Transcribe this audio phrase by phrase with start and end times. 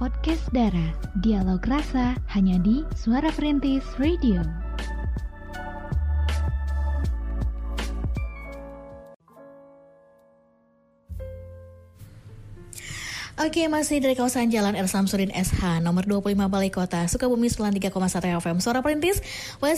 [0.00, 0.96] podcast Dara.
[1.20, 4.40] Dialog rasa hanya di Suara Perintis Radio.
[13.40, 14.84] Oke, masih dari kawasan Jalan R.
[14.84, 17.88] Samsudin SH, nomor 25 Balai Kota, Sukabumi 93,1
[18.36, 19.24] FM, Suara Perintis,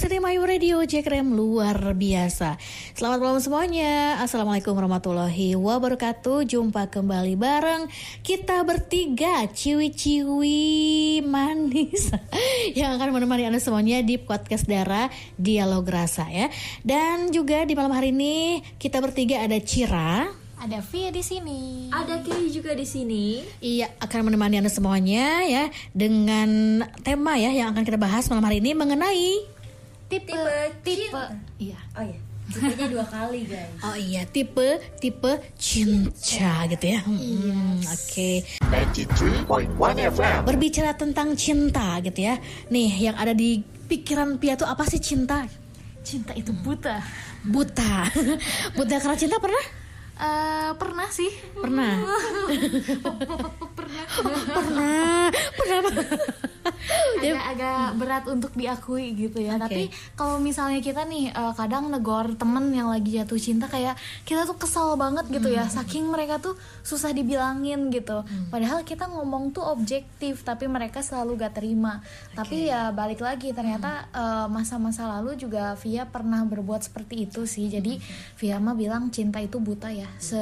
[0.02, 2.58] City Mayu Radio, Jekrem luar biasa.
[2.98, 7.86] Selamat malam semuanya, Assalamualaikum warahmatullahi wabarakatuh, jumpa kembali bareng
[8.26, 12.10] kita bertiga, ciwi-ciwi manis,
[12.82, 15.06] yang akan menemani Anda semuanya di podcast Dara
[15.38, 16.50] Dialog Rasa ya.
[16.82, 21.90] Dan juga di malam hari ini, kita bertiga ada Cira, Ada Via di sini.
[21.90, 23.42] Ada Kay juga di sini.
[23.58, 28.62] Iya, akan menemani Anda semuanya ya dengan tema ya yang akan kita bahas malam hari
[28.62, 29.42] ini mengenai
[30.06, 31.24] Tipe, Tipe tipe.
[31.58, 31.80] iya.
[31.98, 32.14] Oh iya,
[32.46, 33.74] tipenya dua kali guys.
[33.82, 37.00] Oh iya, tipe tipe cinta gitu ya.
[37.02, 38.46] Hmm, Oke.
[38.62, 40.38] 93.1 FM.
[40.46, 42.38] Berbicara tentang cinta gitu ya.
[42.70, 45.42] Nih, yang ada di pikiran Pia tuh apa sih cinta?
[46.06, 47.02] Cinta itu buta.
[47.42, 48.06] Buta.
[48.78, 49.81] Buta karena cinta pernah?
[50.20, 51.32] Eh, pernah sih.
[51.56, 51.92] Pernah.
[53.76, 54.04] pernah.
[54.52, 55.26] pernah.
[55.32, 56.50] Pernah.
[57.22, 57.38] Ya.
[57.38, 59.54] Agak-agak berat untuk diakui gitu ya.
[59.56, 59.62] Oke.
[59.68, 59.82] Tapi
[60.18, 63.94] kalau misalnya kita nih eh, kadang negor temen yang lagi jatuh cinta kayak
[64.26, 65.66] kita tuh kesal banget gitu ya.
[65.66, 65.72] Hmm.
[65.72, 68.26] Saking mereka tuh susah dibilangin gitu.
[68.50, 72.02] Padahal kita ngomong tuh objektif tapi mereka selalu gak terima.
[72.34, 77.70] Tapi ya balik lagi ternyata eh, masa-masa lalu juga Via pernah berbuat seperti itu sih.
[77.70, 78.02] Jadi
[78.38, 80.10] Via mah bilang cinta itu buta ya.
[80.18, 80.40] Se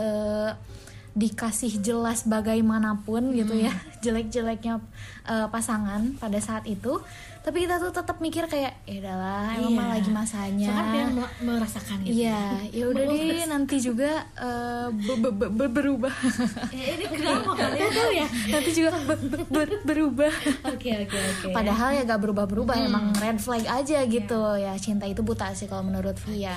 [1.14, 4.78] dikasih jelas bagaimanapun gitu ya jelek-jeleknya
[5.27, 7.03] eh, pasangan pada saat itu
[7.41, 9.94] tapi kita tuh tetap mikir kayak ya udahlah emang Iya.
[9.94, 12.12] lagi masanya Soalnya me- merasakan gitu.
[12.20, 16.12] Iya, ya udah deh nanti juga eh, be- be- be- be- berubah.
[16.70, 18.27] Eh, ini kenapa kalian tahu ya?
[18.50, 20.32] nanti juga be- be- be- berubah.
[20.69, 21.48] Oke, oke, oke.
[21.50, 22.87] Padahal ya gak berubah-berubah, Hmm.
[22.87, 24.76] emang red flag aja gitu ya.
[24.76, 26.53] Cinta itu buta sih kalau menurut Via.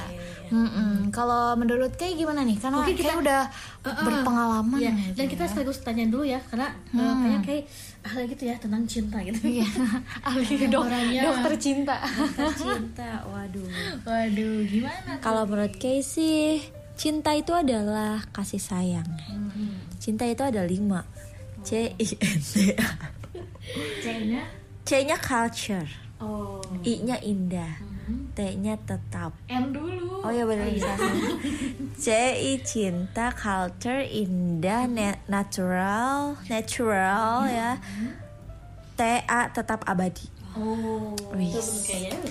[0.50, 1.10] Mm-mm.
[1.10, 2.60] Kalau menurut kayak gimana nih?
[2.60, 3.42] Karena Mungkin kita- kayak udah
[3.82, 4.04] Uh-uh.
[4.04, 4.78] berpengalaman.
[4.78, 5.50] Iya, gitu dan kita ya.
[5.50, 7.64] sekaligus tanya dulu ya, karena uh, kayaknya kayak
[8.04, 9.40] ahli gitu ya tentang cinta gitu.
[9.42, 9.68] Iya,
[10.28, 11.22] ahli dok- Orangnya.
[11.24, 11.96] dokter cinta.
[12.54, 13.64] Cinta, waduh.
[14.04, 15.12] Waduh, gimana?
[15.18, 16.60] Kalau menurut Kay sih,
[16.94, 19.08] cinta itu adalah kasih sayang.
[19.98, 21.08] Cinta itu ada lima.
[21.64, 22.90] C I N T A.
[23.98, 24.44] C-nya?
[24.84, 25.88] C-nya culture,
[26.20, 27.80] Oh, I-nya indah,
[28.34, 29.32] T-nya tetap.
[29.46, 30.22] N dulu.
[30.22, 30.94] Oh ya benar bisa.
[31.94, 37.80] C I cinta, culture, indah, na- natural, natural ya.
[38.94, 40.28] T A tetap abadi.
[40.54, 41.84] Oh, Wis.
[41.84, 42.30] kayaknya.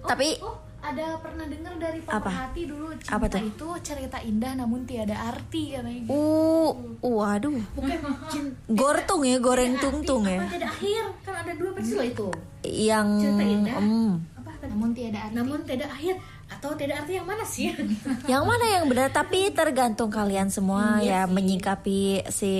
[0.00, 2.22] Tapi Oh, ada pernah dengar dari Apa?
[2.22, 3.42] pemerhati dulu cinta Apa tuh?
[3.42, 5.98] itu cerita indah namun tiada arti katanya.
[6.00, 6.14] gitu.
[6.14, 6.70] uh,
[7.02, 7.98] waduh, Bukan
[8.28, 8.54] cinta.
[8.68, 10.46] gortung ya, goreng tungtung ya.
[10.46, 12.28] Tidak akhir, kan ada dua versi loh itu.
[12.62, 13.74] Yang Cerita indah.
[13.76, 14.35] mm, Apa?
[14.70, 15.34] Namun tiada arti.
[15.34, 17.74] Namun tidak akhir atau tidak arti yang mana sih?
[18.32, 22.52] yang mana yang benar tapi tergantung kalian semua Iya ya menyikapi si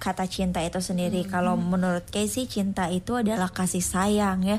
[0.00, 1.28] kata cinta itu sendiri.
[1.28, 4.58] Kalau menurut Casey cinta itu adalah kasih sayang ya.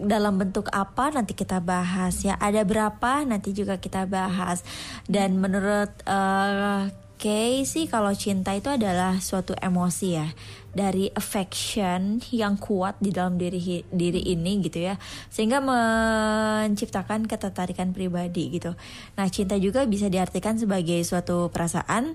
[0.00, 2.40] Dalam bentuk apa nanti kita bahas ya.
[2.40, 4.64] Ada berapa nanti juga kita bahas.
[5.04, 10.28] Dan menurut eh, Kay sih kalau cinta itu adalah suatu emosi ya
[10.76, 15.00] dari affection yang kuat di dalam diri diri ini gitu ya
[15.32, 18.76] sehingga menciptakan ketertarikan pribadi gitu.
[19.16, 22.12] Nah cinta juga bisa diartikan sebagai suatu perasaan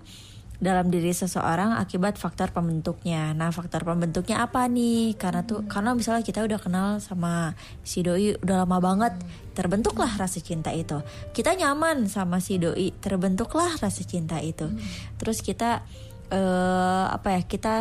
[0.59, 3.31] dalam diri seseorang akibat faktor pembentuknya.
[3.31, 5.15] Nah faktor pembentuknya apa nih?
[5.15, 9.15] Karena tuh karena misalnya kita udah kenal sama si doi udah lama banget
[9.55, 10.99] terbentuklah rasa cinta itu.
[11.31, 14.67] Kita nyaman sama si doi terbentuklah rasa cinta itu.
[15.15, 15.81] Terus kita
[16.29, 17.75] eh apa ya kita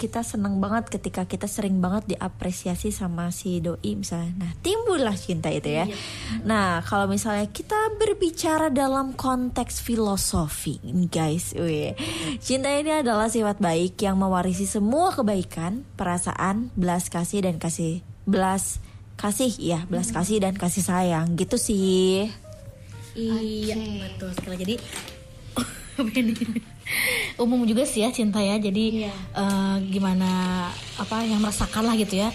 [0.00, 4.32] kita seneng banget ketika kita sering banget diapresiasi sama si doi misalnya.
[4.40, 5.84] Nah, timbullah cinta itu ya.
[6.48, 11.92] Nah, kalau misalnya kita berbicara dalam konteks filosofi, ini guys, wih.
[12.40, 18.80] Cinta ini adalah sifat baik yang mewarisi semua kebaikan, perasaan, belas kasih dan kasih belas
[19.20, 22.32] kasih ya, belas kasih dan kasih sayang gitu sih.
[23.12, 23.76] Iya,
[24.08, 24.56] betul sekali.
[24.64, 24.76] Jadi?
[27.44, 28.56] umum juga sih ya cinta ya.
[28.58, 30.30] Jadi eh, gimana
[30.98, 32.28] apa yang merasakan lah gitu ya.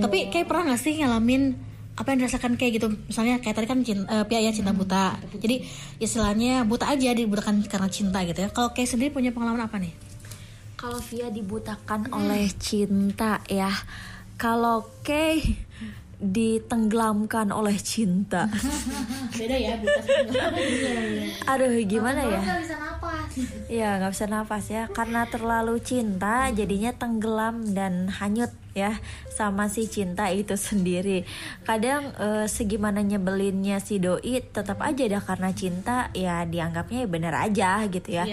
[0.00, 1.56] Tapi kayak pernah nggak sih ngalamin
[1.96, 2.86] apa yang dirasakan kayak gitu?
[3.08, 5.16] Misalnya kayak tadi kan cinta, Pia ya cinta buta.
[5.40, 5.64] Jadi
[5.96, 8.48] istilahnya buta aja dibutakan karena cinta gitu ya.
[8.52, 9.96] Kalau kayak sendiri punya pengalaman apa nih?
[10.76, 13.72] Kalau Via dibutakan oleh cinta ya.
[14.36, 15.40] Kalau Kay
[16.16, 18.48] ditenggelamkan oleh cinta.
[19.38, 20.02] beda ya bukan
[21.52, 22.40] Aduh, gimana ya?
[22.40, 23.16] nggak bisa napas
[23.68, 28.96] Iya nggak bisa nafas ya karena terlalu cinta jadinya tenggelam dan hanyut ya
[29.28, 31.28] sama si cinta itu sendiri.
[31.68, 37.34] Kadang eh, segimana nyebelinnya si doi tetap aja dah karena cinta ya dianggapnya ya bener
[37.36, 38.24] aja gitu ya.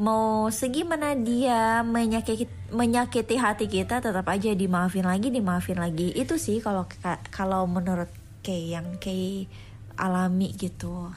[0.00, 6.16] Mau segimana dia menyakiti menyakiti hati kita tetap aja dimaafin lagi dimaafin lagi.
[6.16, 6.88] Itu sih kalau
[7.28, 8.08] kalau menurut
[8.40, 9.44] Kay yang Kay
[10.00, 11.12] alami gitu.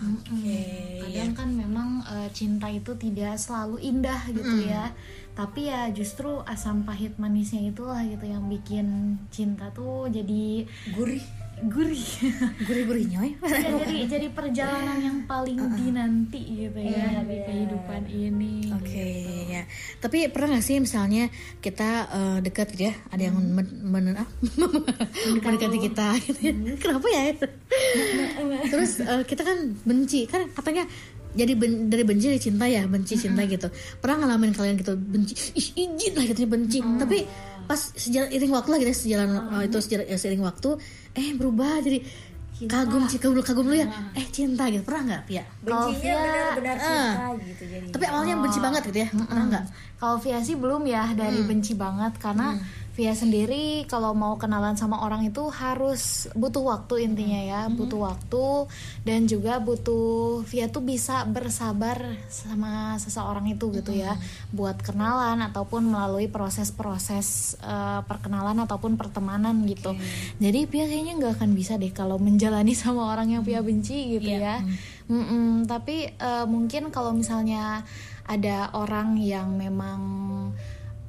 [1.00, 4.92] kadang kan memang eh, cinta itu tidak selalu indah gitu ya.
[5.32, 11.24] Tapi ya justru asam pahit manisnya itulah gitu yang bikin cinta tuh jadi gurih
[11.68, 12.08] gurih.
[12.68, 13.32] Gurih gurih nyoy.
[13.44, 19.10] Ya, jadi jadi perjalanan yang paling dinanti gitu ya di kehidupan ini Oke
[19.52, 19.64] ya.
[20.00, 21.30] Tapi pernah gak sih misalnya
[21.64, 24.28] kita eh, dekat gitu ya, ada yang men, men- ah,
[25.30, 25.78] mendekati.
[25.90, 26.54] kita gitu ya.
[26.80, 27.22] Kenapa ya?
[28.70, 30.84] Terus eh, kita kan benci, kan katanya
[31.34, 33.66] jadi ben- dari benci jadi cinta ya, benci cinta gitu.
[33.98, 36.78] Pernah ngalamin kalian gitu benci, ih izin lah katanya benci.
[36.82, 37.18] Tapi
[37.64, 40.70] pas sejalan iring waktu lah gitu ya, sejalan eh, itu sejalan, ya, seiring waktu,
[41.14, 42.00] eh berubah jadi
[42.64, 44.86] kagum sih kagum kagum lu ya, eh cinta gitu.
[44.88, 45.44] Pernah nggak Pia?
[45.44, 47.86] Kalau Bencinya Via- benar-benar cinta gitu jadi.
[47.92, 49.64] Tapi awalnya benci banget gitu ya, pernah nggak?
[50.00, 52.48] Kalau Via sih belum ya dari benci banget karena
[52.94, 58.70] Via sendiri kalau mau kenalan sama orang itu harus butuh waktu intinya ya, butuh waktu
[59.02, 64.14] dan juga butuh Via tuh bisa bersabar sama seseorang itu gitu ya,
[64.54, 69.98] buat kenalan ataupun melalui proses-proses eh, perkenalan ataupun pertemanan gitu.
[70.38, 74.30] Jadi Via kayaknya nggak akan bisa deh kalau menjalani sama orang yang Via benci gitu
[74.38, 74.62] ya.
[75.10, 77.82] Mm-mm, tapi eh, mungkin kalau misalnya
[78.30, 80.00] ada orang yang memang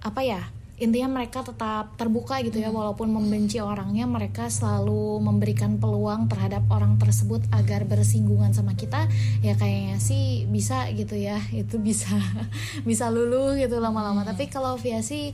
[0.01, 6.27] apa ya intinya mereka tetap terbuka gitu ya walaupun membenci orangnya mereka selalu memberikan peluang
[6.27, 9.07] terhadap orang tersebut agar bersinggungan sama kita.
[9.39, 11.39] Ya kayaknya sih bisa gitu ya.
[11.63, 12.11] Itu bisa
[12.83, 14.27] bisa lulu gitu lama-lama.
[14.27, 15.31] Tapi kalau Via sih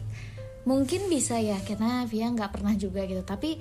[0.68, 3.24] mungkin bisa ya karena Via nggak pernah juga gitu.
[3.24, 3.56] Tapi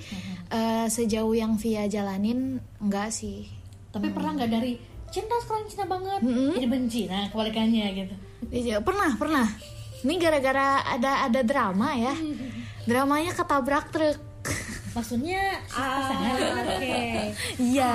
[0.52, 3.48] eh, sejauh yang Via jalanin enggak sih.
[3.88, 4.76] Tapi pernah nggak dari
[5.10, 6.20] cinta sekarang cinta banget.
[6.22, 6.54] Mm-mm.
[6.54, 8.14] jadi benci, nah kebalikannya gitu.
[8.48, 9.46] Iya, pernah, pernah.
[10.00, 12.14] Ini gara-gara ada ada drama ya.
[12.88, 14.18] Dramanya ketabrak truk.
[14.90, 16.34] Maksudnya pasangan.
[16.66, 17.30] Oke.
[17.62, 17.94] Iya.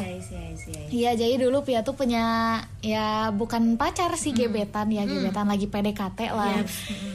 [0.00, 0.80] Iya, iya, iya.
[0.90, 6.18] Iya, jadi dulu Pia tuh punya ya bukan pacar sih gebetan ya, gebetan lagi PDKT
[6.34, 6.66] lah.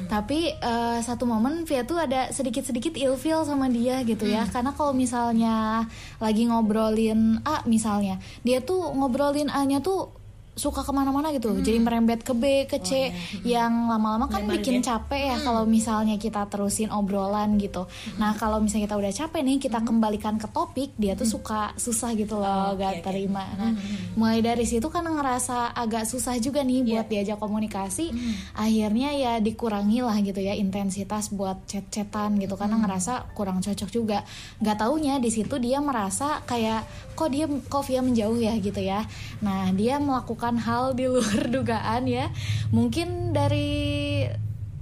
[0.08, 4.48] Tapi eh, satu momen Via tuh ada sedikit-sedikit ilfeel sama dia gitu ya.
[4.48, 5.84] Karena kalau misalnya
[6.24, 10.15] lagi ngobrolin A misalnya, dia tuh ngobrolin A-nya tuh
[10.56, 13.12] suka ke mana-mana gitu, jadi merembet ke B, ke C,
[13.48, 17.88] yang lama-lama kan bikin capek ya kalau misalnya kita terusin obrolan gitu.
[18.20, 22.12] Nah kalau misalnya kita udah capek nih, kita kembalikan ke topik, dia tuh suka susah
[22.18, 23.48] gitu loh, gak terima.
[23.56, 23.72] Nah
[24.20, 28.12] mulai dari situ kan ngerasa agak susah juga nih buat diajak komunikasi,
[28.56, 34.24] akhirnya ya dikurangi lah gitu ya intensitas buat chat-chatan gitu, karena ngerasa kurang cocok juga.
[34.60, 38.56] Gak taunya di situ dia merasa kayak kok dia kok Via menjauh ya?
[38.56, 39.06] gitu ya.
[39.44, 42.30] Nah dia melakukan hal di luar dugaan ya,
[42.70, 44.22] mungkin dari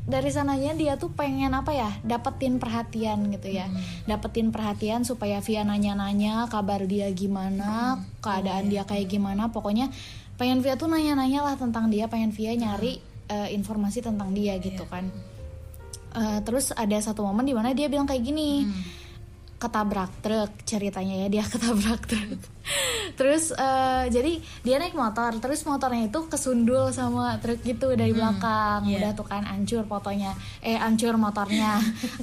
[0.03, 3.71] dari sananya dia tuh pengen apa ya dapetin perhatian gitu ya.
[4.03, 9.47] Dapetin perhatian supaya Via nanya-nanya kabar dia gimana keadaan dia kayak gimana.
[9.47, 9.87] Pokoknya
[10.35, 12.99] pengen Via tuh nanya-nanya lah tentang dia pengen Via nyari
[13.31, 15.07] eh, informasi tentang dia gitu kan.
[16.13, 18.69] Eh, terus ada satu momen di mana dia bilang kayak gini
[19.57, 22.37] ketabrak truk ceritanya ya dia ketabrak truk
[23.19, 25.35] terus eh, jadi dia naik motor.
[25.39, 28.85] Terus motornya itu kesundul sama truk gitu dari belakang.
[28.87, 30.33] udah tuh kan hancur fotonya.
[30.63, 31.79] Eh hancur motornya.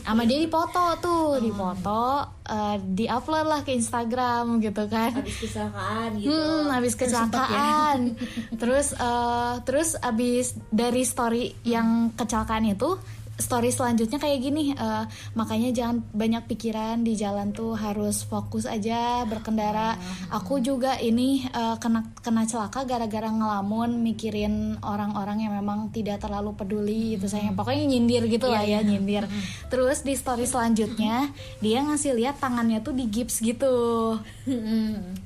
[0.07, 5.15] Sama dia dipoto tuh dipoto eh, di upload lah ke Instagram gitu kan.
[5.15, 6.33] Habis kecelakaan gitu.
[6.33, 7.99] Hmm, habis kecelakaan.
[8.61, 12.97] terus eh, terus abis dari story yang kecelakaan itu
[13.41, 19.25] story selanjutnya kayak gini eh, makanya jangan banyak pikiran di jalan tuh harus fokus aja
[19.25, 19.97] berkendara.
[20.31, 26.53] Aku juga ini eh, kena kena celaka gara-gara ngelamun mikirin orang-orang yang memang tidak terlalu
[26.53, 29.25] peduli itu saya pokoknya nyindir gitu lah ya nyindir.
[29.73, 31.33] Terus di story selanjutnya
[31.65, 34.21] dia ngasih lihat tangannya tuh di gips gitu.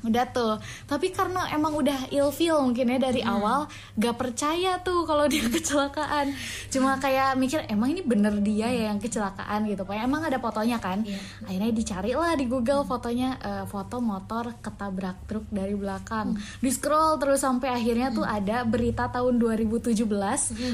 [0.06, 0.62] Udah tuh.
[0.86, 3.66] Tapi karena emang udah ilfeel mungkin ya dari awal
[3.98, 6.30] gak percaya tuh kalau dia kecelakaan.
[6.70, 9.82] Cuma kayak mikir emang ini bener dia ya yang kecelakaan gitu.
[9.82, 11.02] Pokoknya emang ada fotonya kan.
[11.44, 16.36] Akhirnya dicari lah di Google fotonya eh, foto motor ketabrak truk dari belakang.
[16.60, 19.96] Di scroll terus sampai akhirnya tuh ada berita tahun 2017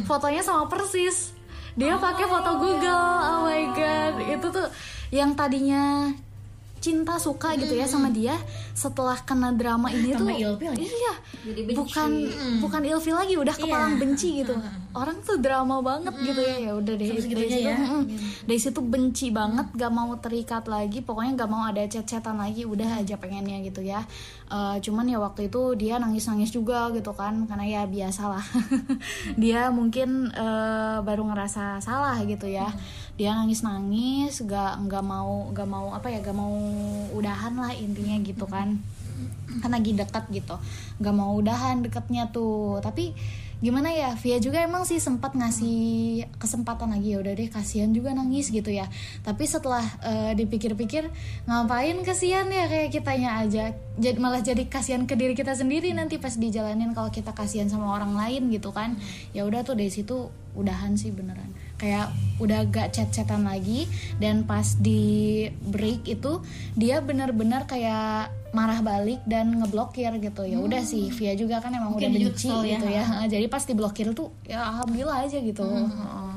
[0.04, 1.32] fotonya sama persis.
[1.78, 3.14] Dia pakai foto Google.
[3.24, 4.14] oh my god.
[4.26, 4.68] Itu tuh
[5.10, 6.10] yang tadinya
[6.80, 8.32] cinta suka gitu ya sama dia
[8.72, 10.80] setelah kena drama ini tuh Tambah ilfil ya?
[10.80, 11.12] iya
[11.76, 12.10] bukan
[12.64, 14.56] bukan ilfil lagi udah kepalang benci gitu.
[14.90, 17.76] Orang tuh drama banget gitu ya ya udah deh Sampai dari situ ya.
[17.76, 18.02] mm-mm.
[18.48, 22.98] dari situ benci banget gak mau terikat lagi pokoknya gak mau ada chat-chatan lagi udah
[22.98, 24.00] aja pengennya gitu ya.
[24.50, 28.42] Eh, cuman ya waktu itu dia nangis-nangis juga gitu kan karena ya biasalah.
[29.42, 32.66] Dia mungkin eh, baru ngerasa salah gitu ya
[33.20, 36.56] dia nangis-nangis gak nggak mau gak mau apa ya gak mau
[37.12, 38.80] udahan lah intinya gitu kan.
[39.60, 40.56] Kan lagi deket gitu.
[41.04, 42.80] Nggak mau udahan deketnya tuh.
[42.80, 43.12] Tapi
[43.60, 48.16] gimana ya Via juga emang sih sempat ngasih kesempatan lagi ya udah deh kasihan juga
[48.16, 48.88] nangis gitu ya.
[49.20, 51.12] Tapi setelah eh, dipikir-pikir
[51.44, 53.76] ngapain kasihan ya kayak kitanya aja?
[54.00, 57.92] Jadi malah jadi kasihan ke diri kita sendiri nanti pas dijalanin kalau kita kasihan sama
[58.00, 58.96] orang lain gitu kan.
[59.36, 63.88] Ya udah tuh dari situ udahan sih beneran kayak udah gak chat-chatan lagi
[64.20, 66.44] dan pas di break itu
[66.76, 70.42] dia bener-bener kayak marah balik dan ngeblokir gitu.
[70.44, 72.76] Ya udah sih Via juga kan emang Mungkin udah benci ya.
[72.76, 73.04] gitu ya.
[73.06, 75.64] Heeh, jadi pas diblokir tuh ya alhamdulillah aja gitu.
[75.64, 76.34] Heeh.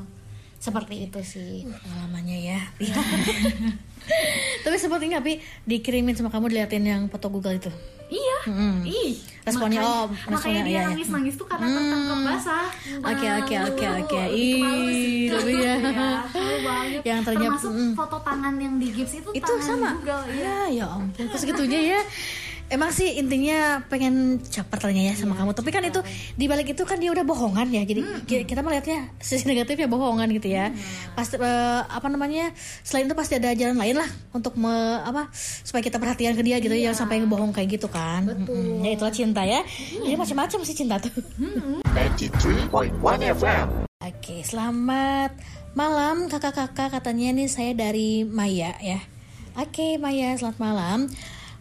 [0.63, 1.67] seperti itu sih.
[1.67, 2.59] Pengalamannya ya
[4.63, 5.33] tapi seperti nggak Pi
[5.67, 7.71] dikirimin sama kamu diliatin yang foto Google itu?
[8.07, 8.83] Iya Mm-mm.
[8.83, 10.83] ih Responnya, makanya, oh, responnya, makanya dia iya, iya.
[10.87, 12.67] nangis nangis tuh karena tertangkap basah
[13.03, 14.21] Oke, oke, oke, oke.
[14.23, 15.75] Malu, Ih, lebih ya.
[16.67, 17.01] banget.
[17.03, 17.93] Yang ternyata- termasuk mm.
[17.99, 21.79] foto tangan yang di gips itu, itu tangan sama juga ya ya ampun terus segitunya
[21.91, 21.99] ya
[22.69, 25.51] emang sih intinya pengen caper ternyata ya sama kamu.
[25.51, 25.99] Tapi kan itu
[26.33, 27.83] di balik itu kan dia udah bohongan ya.
[27.83, 30.71] Jadi ki- kita melihatnya sisi negatifnya bohongan gitu ya.
[31.11, 35.81] Pasti eh, apa namanya selain itu pasti ada jalan lain lah untuk me, apa supaya
[35.81, 38.23] kita perhatian ke dia gitu ya sampai ngebohong kayak gitu kan.
[38.25, 38.81] Betul.
[38.81, 39.61] ya itulah cinta ya.
[39.93, 41.11] Jadi macam-macam sih cinta tuh.
[41.93, 42.69] 93.1
[43.33, 43.67] FM.
[43.99, 45.31] Oke, selamat
[45.73, 46.91] malam kakak-kakak.
[46.91, 48.99] Katanya nih saya dari Maya ya.
[49.53, 50.99] Oke, Maya, selamat malam.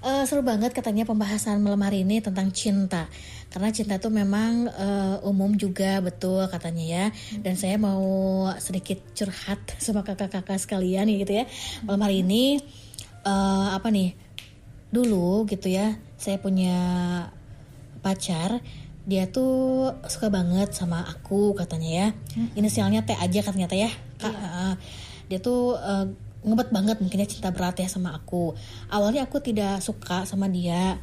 [0.02, 3.06] Eh, seru banget katanya pembahasan malam hari ini tentang cinta.
[3.54, 7.04] Karena cinta tuh memang eh, umum juga betul katanya ya.
[7.38, 8.02] Dan saya mau
[8.58, 11.44] sedikit curhat sama kakak-kakak sekalian gitu ya.
[11.86, 12.58] Malam hari ini
[13.22, 14.18] eh, apa nih?
[14.90, 16.74] Dulu gitu ya, saya punya
[18.02, 18.58] pacar
[19.02, 22.08] dia tuh suka banget sama aku katanya ya
[22.54, 23.90] inisialnya T aja kan ternyata ya
[24.22, 24.74] Kak, eh,
[25.26, 26.06] dia tuh eh,
[26.42, 28.54] ngebet banget mungkin ya cinta berat ya sama aku.
[28.90, 30.98] Awalnya aku tidak suka sama dia.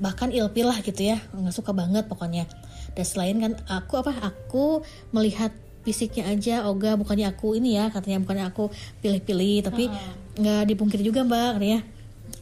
[0.00, 1.20] Bahkan ilpil lah gitu ya.
[1.36, 2.48] Nggak suka banget pokoknya.
[2.96, 4.80] Dan selain kan aku apa aku
[5.12, 8.68] melihat fisiknya aja Oga bukannya aku ini ya katanya bukannya aku
[9.00, 9.88] pilih-pilih tapi
[10.36, 11.80] nggak dipungkiri juga mbak katanya.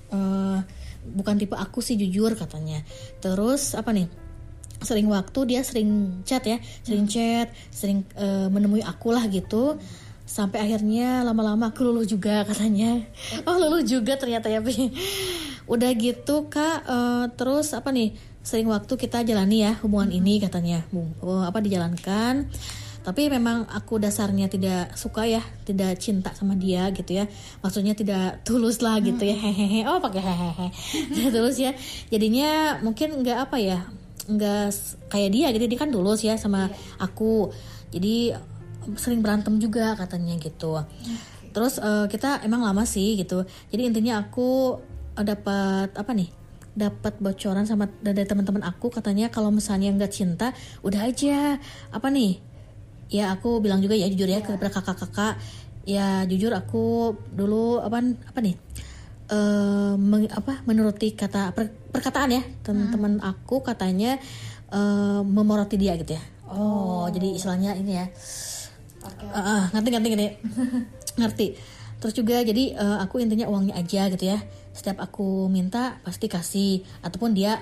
[0.09, 0.59] Eh,
[1.09, 2.87] bukan tipe aku sih jujur katanya.
[3.19, 4.07] Terus apa nih?
[4.79, 9.75] Sering waktu dia sering chat ya sering chat sering eh, menemui aku lah gitu
[10.29, 13.01] sampai akhirnya lama-lama aku luluh juga katanya.
[13.49, 14.93] Oh luluh juga ternyata ya Pi.
[15.73, 18.13] udah gitu kak eh, terus apa nih?
[18.45, 20.85] Sering waktu kita jalani ya hubungan ini katanya.
[21.25, 22.49] Oh, apa dijalankan.
[23.05, 27.25] Tapi memang aku dasarnya tidak suka ya tidak cinta sama dia gitu ya.
[27.65, 29.33] Maksudnya tidak tulus lah gitu ya.
[29.33, 29.89] Hehehe.
[29.89, 30.69] Oh pakai hehehe.
[31.17, 31.73] Tidak tulus ya.
[32.13, 33.89] Jadinya mungkin nggak apa ya
[34.29, 34.69] nggak
[35.09, 35.65] kayak dia gitu.
[35.65, 36.69] Dia kan tulus ya sama
[37.01, 37.49] aku.
[37.89, 38.37] Jadi
[38.97, 40.81] sering berantem juga katanya gitu.
[41.53, 43.43] Terus eh, kita emang lama sih gitu.
[43.69, 44.79] Jadi intinya aku
[45.19, 46.31] eh, dapat apa nih
[46.79, 50.55] dapat bocoran sama dari teman-teman aku katanya kalau misalnya nggak cinta
[50.87, 51.59] udah aja.
[51.91, 52.39] Apa nih?
[53.09, 55.41] Ya aku bilang juga ya jujur ya kepada kakak-kakak.
[55.89, 58.55] Ya jujur aku dulu apa apa nih
[59.29, 64.17] eh meng- apa menuruti kata per- perkataan ya teman-teman aku katanya
[64.73, 66.23] eh, memoroti dia gitu ya.
[66.49, 68.09] Oh, jadi istilahnya ini ya
[69.75, 70.29] Ngerti ngerti ngerti.
[71.21, 71.47] Ngerti.
[71.99, 74.39] Terus juga jadi eh, aku intinya uangnya aja gitu ya.
[74.71, 76.87] Setiap aku minta pasti kasih.
[77.03, 77.59] Ataupun dia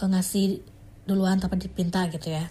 [0.00, 0.64] eh, ngasih
[1.04, 2.48] duluan tanpa dipinta gitu ya.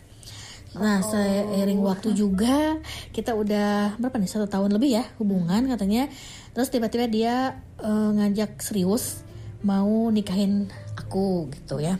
[0.76, 2.84] Nah seiring waktu juga
[3.16, 4.30] kita udah berapa nih?
[4.30, 6.12] Satu tahun lebih ya hubungan katanya.
[6.54, 7.36] Terus tiba-tiba dia
[7.82, 9.26] eh, ngajak serius
[9.66, 11.98] mau nikahin aku gitu ya.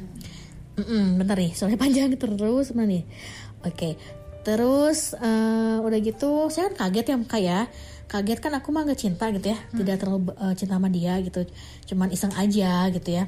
[0.76, 3.04] Mm-mm, bentar nih, soalnya panjang terus mana nih?
[3.64, 3.96] Oke,
[4.46, 7.66] terus eh, udah gitu, saya kan kaget ya kayak
[8.06, 11.50] kaget kan aku mah nggak cinta gitu ya, tidak terlalu eh, cinta sama dia gitu,
[11.90, 13.26] cuman iseng aja gitu ya.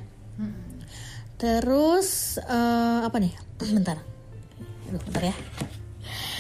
[1.38, 3.33] Terus eh, apa nih?
[3.57, 3.97] bentar,
[4.89, 5.36] Aduh, bentar ya.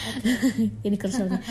[0.87, 1.41] Ini kursornya.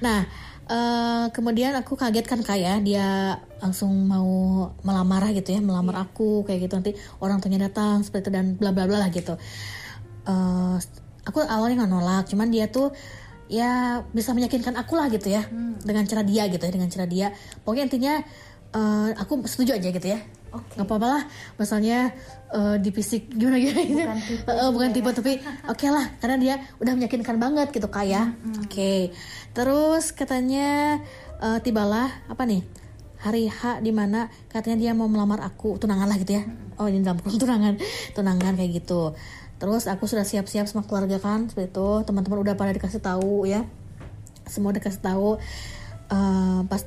[0.00, 0.24] Nah,
[0.68, 4.28] eh, kemudian aku kaget kan kayak dia langsung mau
[4.84, 8.72] melamar gitu ya, melamar aku kayak gitu nanti orang tuanya datang seperti itu dan bla
[8.72, 9.36] bla bla lah gitu.
[10.24, 10.76] Eh,
[11.24, 12.92] aku awalnya nggak nolak, cuman dia tuh
[13.48, 15.44] ya bisa meyakinkan aku lah gitu ya
[15.84, 17.32] dengan cara dia gitu ya dengan cara dia.
[17.64, 18.14] Pokoknya intinya
[18.72, 20.20] eh, aku setuju aja gitu ya.
[20.54, 21.22] Nggak apa-apa lah
[21.58, 22.14] misalnya
[22.54, 25.32] eh, di fisik gimana gimana bukan tipe, bukan tipe tapi
[25.72, 28.32] oke lah karena dia udah meyakinkan banget gitu kak ya.
[28.64, 29.12] Oke.
[29.52, 31.00] Terus katanya
[31.40, 32.62] eh, tibalah apa nih
[33.24, 35.80] hari H di mana katanya dia mau melamar aku.
[35.80, 36.44] Tunangan lah gitu ya.
[36.76, 37.80] Oh ini dalam kurung tunangan.
[38.12, 39.16] Tunangan kayak gitu
[39.56, 41.88] terus aku sudah siap-siap sama keluarga kan seperti itu.
[42.04, 43.62] Teman-teman udah pada dikasih tahu ya.
[44.44, 45.40] Semua dikasih tahu
[46.12, 46.82] eh, pas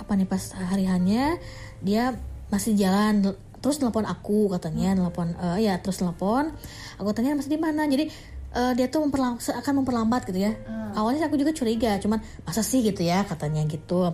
[0.00, 1.36] apa nih pas hari hanya
[1.80, 2.16] dia
[2.48, 3.36] masih jalan.
[3.60, 6.50] Terus telepon aku katanya telepon eh, ya terus telepon
[6.96, 7.86] aku tanya masih di mana?
[7.86, 8.08] Jadi
[8.56, 10.52] eh, dia tuh memperlam- akan memperlambat gitu ya.
[10.90, 12.82] Awalnya aku juga curiga cuman masa sih?
[12.82, 14.10] Gitu ya katanya gitu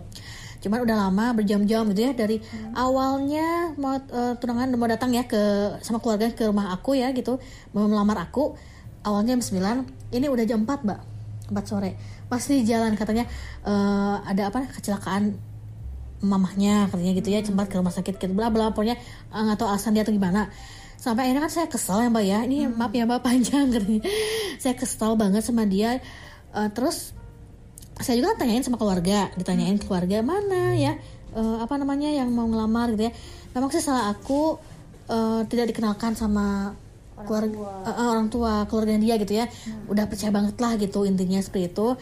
[0.61, 2.41] cuman udah lama berjam-jam gitu ya dari
[2.75, 7.39] awalnya mau eh, tunangan mau datang ya ke sama keluarga ke rumah aku ya gitu.
[7.77, 8.57] Mau melamar aku
[9.07, 11.01] awalnya jam 9 ini udah jam 4 mbak
[11.53, 11.91] 4 sore.
[12.27, 13.25] Pasti jalan katanya
[13.65, 15.37] eh, ada apa kecelakaan
[16.25, 18.97] mamahnya katanya gitu ya sempat ke rumah sakit gitu bla bla pokoknya
[19.31, 20.49] eh, nggak tahu alasan dia atau gimana.
[20.97, 22.39] Sampai akhirnya kan saya kesel ya mbak ya.
[22.49, 24.03] Ini maaf ya mbak panjang katanya.
[24.59, 26.01] Saya kesel banget sama dia.
[26.57, 27.13] Eh, terus
[27.97, 30.95] saya juga tanyain sama keluarga ditanyain keluarga mana ya
[31.33, 32.93] eh, apa namanya yang mau ngelamar?
[32.93, 33.13] Gitu ya.
[33.53, 34.57] Memang sih salah aku
[35.07, 36.77] eh, tidak dikenalkan sama
[37.19, 39.49] keluarga eh, eh, orang tua keluarga dia gitu ya.
[39.87, 41.97] Udah percaya banget lah gitu intinya seperti itu.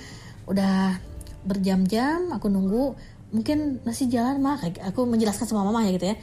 [0.45, 0.99] Udah
[1.43, 2.97] berjam-jam aku nunggu
[3.31, 6.17] mungkin masih jalan mah kayak aku menjelaskan sama mama ya gitu ya.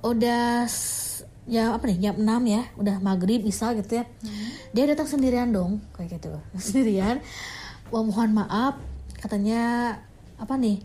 [0.00, 1.06] Udah s-
[1.48, 4.04] ya apa nih jam 6 ya udah maghrib bisa gitu ya.
[4.70, 6.30] Dia datang sendirian dong kayak gitu.
[6.60, 7.18] Sendirian
[7.88, 8.76] Wah, mohon maaf
[9.16, 9.96] katanya
[10.36, 10.84] apa nih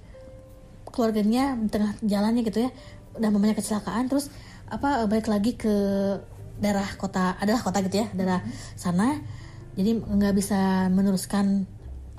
[0.88, 2.72] keluarganya di tengah jalannya gitu ya
[3.20, 4.32] udah mamanya kecelakaan terus
[4.72, 5.76] apa balik lagi ke
[6.58, 8.40] daerah kota adalah kota gitu ya daerah
[8.80, 9.20] sana.
[9.74, 11.66] Jadi nggak bisa meneruskan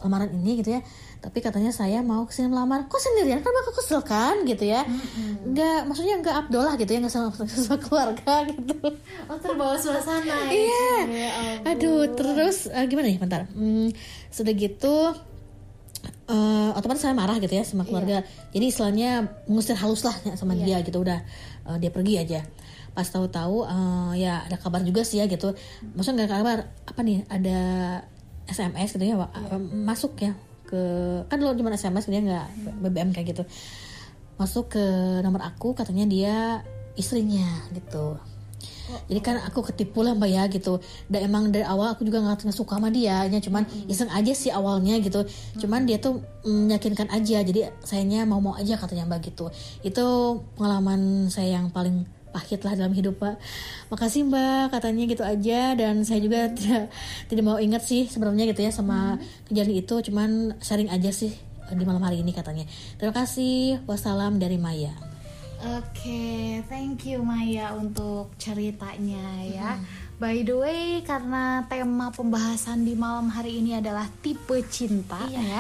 [0.04, 0.80] lamaran ini gitu ya
[1.24, 4.84] tapi katanya saya mau ke sini melamar kok sendirian kan bakal kesel kan gitu ya
[5.48, 8.92] nggak maksudnya nggak abdol lah gitu ya nggak sama, sama keluarga gitu
[9.24, 10.52] Oh terbawa suasana ya.
[10.52, 10.92] Iya.
[11.08, 11.70] Ya ampun.
[11.72, 13.48] Aduh, terus eh, gimana nih, bentar.
[13.56, 13.88] Hmm,
[14.28, 14.96] sudah gitu
[16.28, 18.20] eh, otomatis saya marah gitu ya sama keluarga.
[18.52, 21.24] Jadi istilahnya mengusir halus lah ya sama dia gitu udah
[21.72, 22.40] eh, dia pergi aja.
[22.92, 25.56] Pas tahu-tahu eh, ya ada kabar juga sih ya gitu.
[25.96, 27.58] Maksudnya nggak kabar apa nih ada
[28.44, 30.36] SMS gitu ya eh, masuk ya
[30.74, 30.84] ke
[31.30, 32.46] kan dulu cuma SMS dia nggak
[32.82, 33.46] BBM kayak gitu.
[34.34, 34.84] Masuk ke
[35.22, 36.36] nomor aku katanya dia
[36.98, 38.18] istrinya gitu.
[38.84, 40.82] Jadi kan aku ketipu lah mbak ya gitu.
[41.08, 44.52] Dan emang dari awal aku juga nggak suka sama dia, hanya cuman iseng aja sih
[44.52, 45.24] awalnya gitu.
[45.56, 47.40] Cuman dia tuh meyakinkan aja.
[47.40, 49.48] Jadi sayanya mau mau aja katanya mbak gitu.
[49.80, 50.04] Itu
[50.58, 53.38] pengalaman saya yang paling pahit lah dalam hidup pak.
[53.94, 55.78] Makasih mbak katanya gitu aja.
[55.78, 56.90] Dan saya juga tidak
[57.30, 59.94] tidak mau ingat sih sebenarnya gitu ya sama kejadian itu.
[60.10, 61.30] Cuman sharing aja sih
[61.70, 62.66] eh, di malam hari ini katanya.
[62.98, 63.86] Terima kasih.
[63.86, 65.14] Wassalam dari Maya.
[65.64, 69.80] Oke, thank you Maya untuk ceritanya ya.
[70.14, 75.58] By the way, karena tema pembahasan di malam hari ini adalah tipe cinta ya.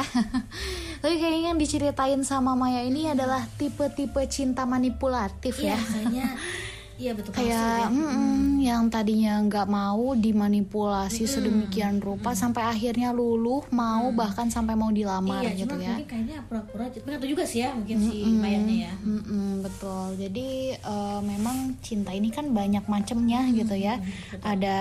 [1.02, 5.74] Tapi kayaknya yang diceritain sama Maya ini adalah tipe-tipe cinta manipulatif ya.
[5.74, 6.38] kayaknya
[6.94, 14.14] iya betul Kayak mm-mm, yang tadinya nggak mau dimanipulasi sedemikian rupa sampai akhirnya luluh mau
[14.14, 15.90] bahkan sampai mau dilamar Iya, gitu ya.
[15.90, 18.92] mungkin kayaknya pura-pura tahu juga sih ya, mungkin si Mayanya ya.
[19.02, 20.14] Mm-mm, betul.
[20.16, 23.98] Jadi eh, memang cinta ini kan banyak macamnya gitu ya.
[24.40, 24.78] Ada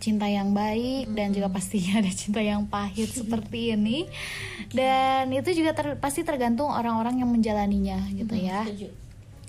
[0.00, 4.08] cinta yang baik dan juga pastinya ada cinta yang pahit seperti ini.
[4.72, 8.64] Dan itu juga ter- pasti tergantung orang-orang yang menjalaninya gitu ya.
[8.64, 9.03] Setuju.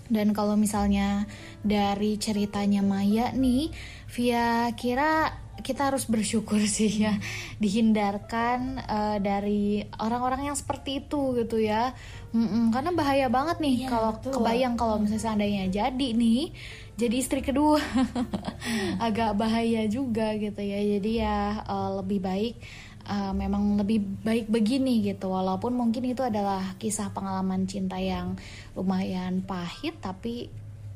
[0.06, 1.26] Dan kalau misalnya
[1.66, 3.74] dari ceritanya Maya nih,
[4.14, 5.34] Via kira
[5.66, 7.18] kita harus bersyukur sih ya
[7.58, 11.96] dihindarkan eh, dari orang-orang yang seperti itu gitu ya.
[12.36, 16.52] Mm-mm, karena bahaya banget nih Iya, kalau kebayang kalau misalnya seandainya jadi nih
[17.00, 17.80] jadi istri kedua
[19.08, 20.80] agak bahaya juga gitu ya.
[21.00, 22.56] Jadi ya eh, lebih baik
[23.06, 25.32] eh, memang lebih baik begini gitu.
[25.32, 28.36] Walaupun mungkin itu adalah kisah pengalaman cinta yang
[28.74, 30.50] lumayan pahit tapi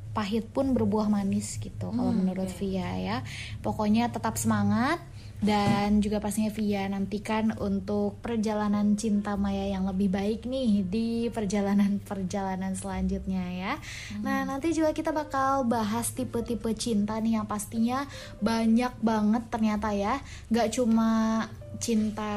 [0.09, 3.17] pahit pun berbuah manis gitu kalau menurut Via ya.
[3.61, 4.99] Pokoknya tetap semangat
[5.39, 12.75] dan juga pastinya Via nantikan untuk perjalanan cinta Maya yang lebih baik nih di perjalanan-perjalanan
[12.75, 13.73] selanjutnya ya.
[14.19, 18.03] Nah, nanti juga kita bakal bahas tipe-tipe cinta nih yang pastinya
[18.43, 20.19] banyak banget ternyata ya.
[20.51, 21.47] Gak cuma
[21.79, 22.35] cinta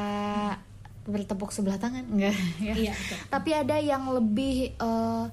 [1.03, 2.39] bertepuk sebelah tangan enggak
[2.71, 2.73] ya.
[2.79, 3.17] Iya, betul.
[3.27, 5.25] Tapi ada yang lebih eh,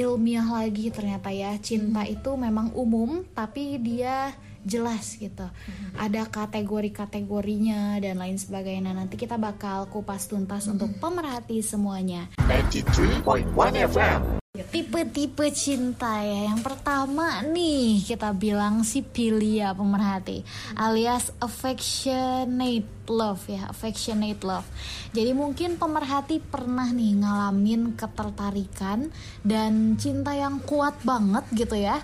[0.00, 1.52] ilmiah lagi ternyata ya.
[1.60, 4.32] Cinta itu memang umum tapi dia
[4.68, 5.48] jelas gitu.
[5.96, 8.92] Ada kategori-kategorinya dan lain sebagainya.
[8.92, 12.28] Nanti kita bakal kupas tuntas untuk pemerhati semuanya.
[12.44, 14.38] 93.1 FM.
[14.58, 16.50] Tipe-tipe cinta ya.
[16.50, 20.42] Yang pertama nih kita bilang si pilia pemerhati
[20.74, 24.66] alias affectionate love ya, affectionate love.
[25.14, 29.14] Jadi mungkin pemerhati pernah nih ngalamin ketertarikan
[29.46, 32.02] dan cinta yang kuat banget gitu ya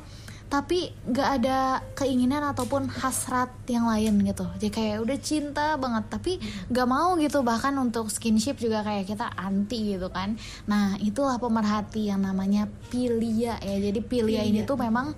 [0.55, 4.47] tapi nggak ada keinginan ataupun hasrat yang lain gitu.
[4.63, 6.39] Jadi kayak udah cinta banget tapi
[6.71, 7.43] nggak mau gitu.
[7.43, 10.39] Bahkan untuk skinship juga kayak kita anti gitu kan.
[10.71, 13.77] Nah itulah pemerhati yang namanya pilia ya.
[13.83, 15.11] Jadi pilia ini tuh memang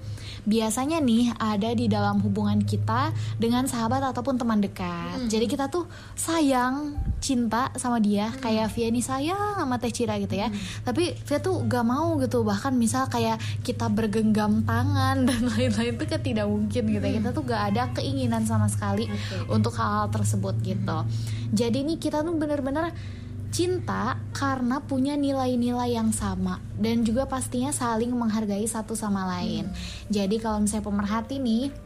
[0.48, 5.28] biasanya nih ada di dalam hubungan kita dengan sahabat ataupun teman dekat.
[5.28, 5.84] Jadi kita tuh
[6.16, 8.32] sayang cinta sama dia.
[8.40, 10.48] Kayak Via nih sayang sama Teh Cira gitu ya.
[10.80, 12.40] Tapi Via tuh gak mau gitu.
[12.40, 17.18] Bahkan misal kayak kita bergenggam tangan dan lain-lain itu kan tidak mungkin gitu ya.
[17.18, 19.10] Kita tuh gak ada keinginan sama sekali
[19.50, 20.98] untuk hal-hal tersebut gitu.
[21.50, 22.94] Jadi nih kita tuh bener-bener
[23.54, 29.70] cinta karena punya nilai-nilai yang sama dan juga pastinya saling menghargai satu sama lain.
[30.12, 31.85] Jadi kalau misalnya pemerhati nih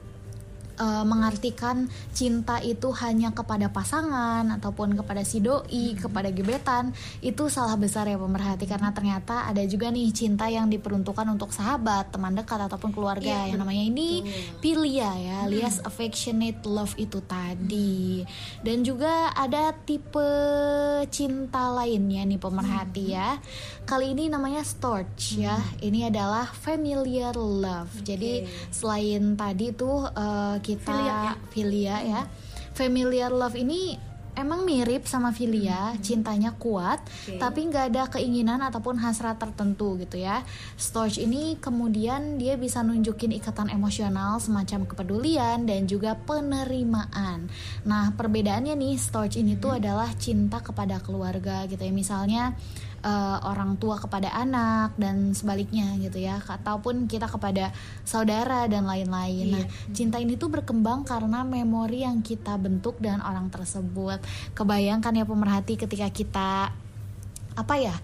[0.80, 7.76] eh, mengartikan cinta itu hanya kepada pasangan ataupun kepada si doi, kepada gebetan, itu salah
[7.76, 12.64] besar ya pemerhati karena ternyata ada juga nih cinta yang diperuntukkan untuk sahabat, teman dekat
[12.64, 13.46] ataupun keluarga.
[13.46, 14.08] Yang namanya ini
[14.58, 18.24] pilia ya, alias affectionate love itu tadi.
[18.64, 20.30] Dan juga ada tipe
[21.12, 23.36] cinta lainnya nih pemerhati ya.
[23.84, 25.58] Kali ini namanya storge ya.
[25.82, 27.90] Ini adalah familiar love.
[28.06, 32.22] Jadi selain tadi tuh eh, kita filia ya.
[32.70, 37.02] Familiar love ini emang mirip sama filia, cintanya kuat,
[37.36, 40.40] tapi nggak ada keinginan ataupun hasrat tertentu gitu ya.
[40.78, 47.50] Storge ini kemudian dia bisa nunjukin ikatan emosional semacam kepedulian dan juga penerimaan.
[47.84, 51.92] Nah perbedaannya nih storge ini tuh adalah cinta kepada keluarga gitu ya.
[51.92, 52.56] Misalnya
[53.00, 59.56] eh, orang tua kepada anak dan sebaliknya gitu ya ataupun kita kepada saudara dan lain-lain.
[59.56, 64.20] Nah, cinta ini tuh berkembang karena memori yang kita bentuk dengan orang tersebut.
[64.56, 66.50] Kebayangkan ya pemerhati ketika kita
[67.56, 67.96] apa ya?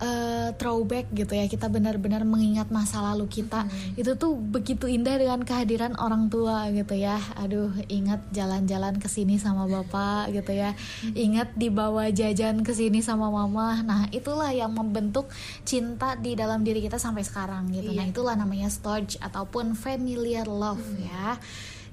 [0.00, 3.68] Eh, throwback gitu ya kita benar-benar mengingat masa lalu kita.
[3.96, 7.16] Itu tuh begitu indah dengan kehadiran orang tua gitu ya.
[7.38, 10.76] Aduh ingat jalan-jalan ke sini sama bapak gitu ya.
[11.16, 13.80] Ingat dibawa jajan ke sini sama mama.
[13.82, 15.28] Nah itulah yang membentuk
[15.64, 17.92] cinta di dalam diri kita sampai sekarang gitu.
[17.92, 21.40] Nah itulah namanya storge ataupun familiar love ya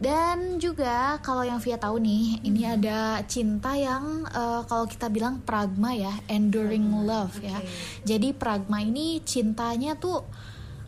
[0.02, 5.42] dan juga kalau yang Via tahu nih, ini ada cinta yang eh, kalau kita bilang
[5.46, 7.58] pragma ya, enduring love ya.
[8.06, 10.26] Jadi pragma ini cintanya tuh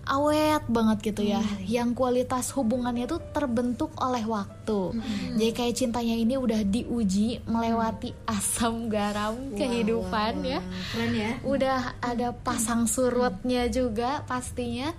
[0.06, 1.42] awet banget gitu ya.
[1.66, 5.02] Yang kualitas hubungannya tuh terbentuk oleh waktu.
[5.36, 10.62] Jadi kayak cintanya ini udah diuji melewati asam garam kehidupan ya.
[10.94, 11.32] Keren ya.
[11.42, 14.94] Udah ada pasang surutnya juga pastinya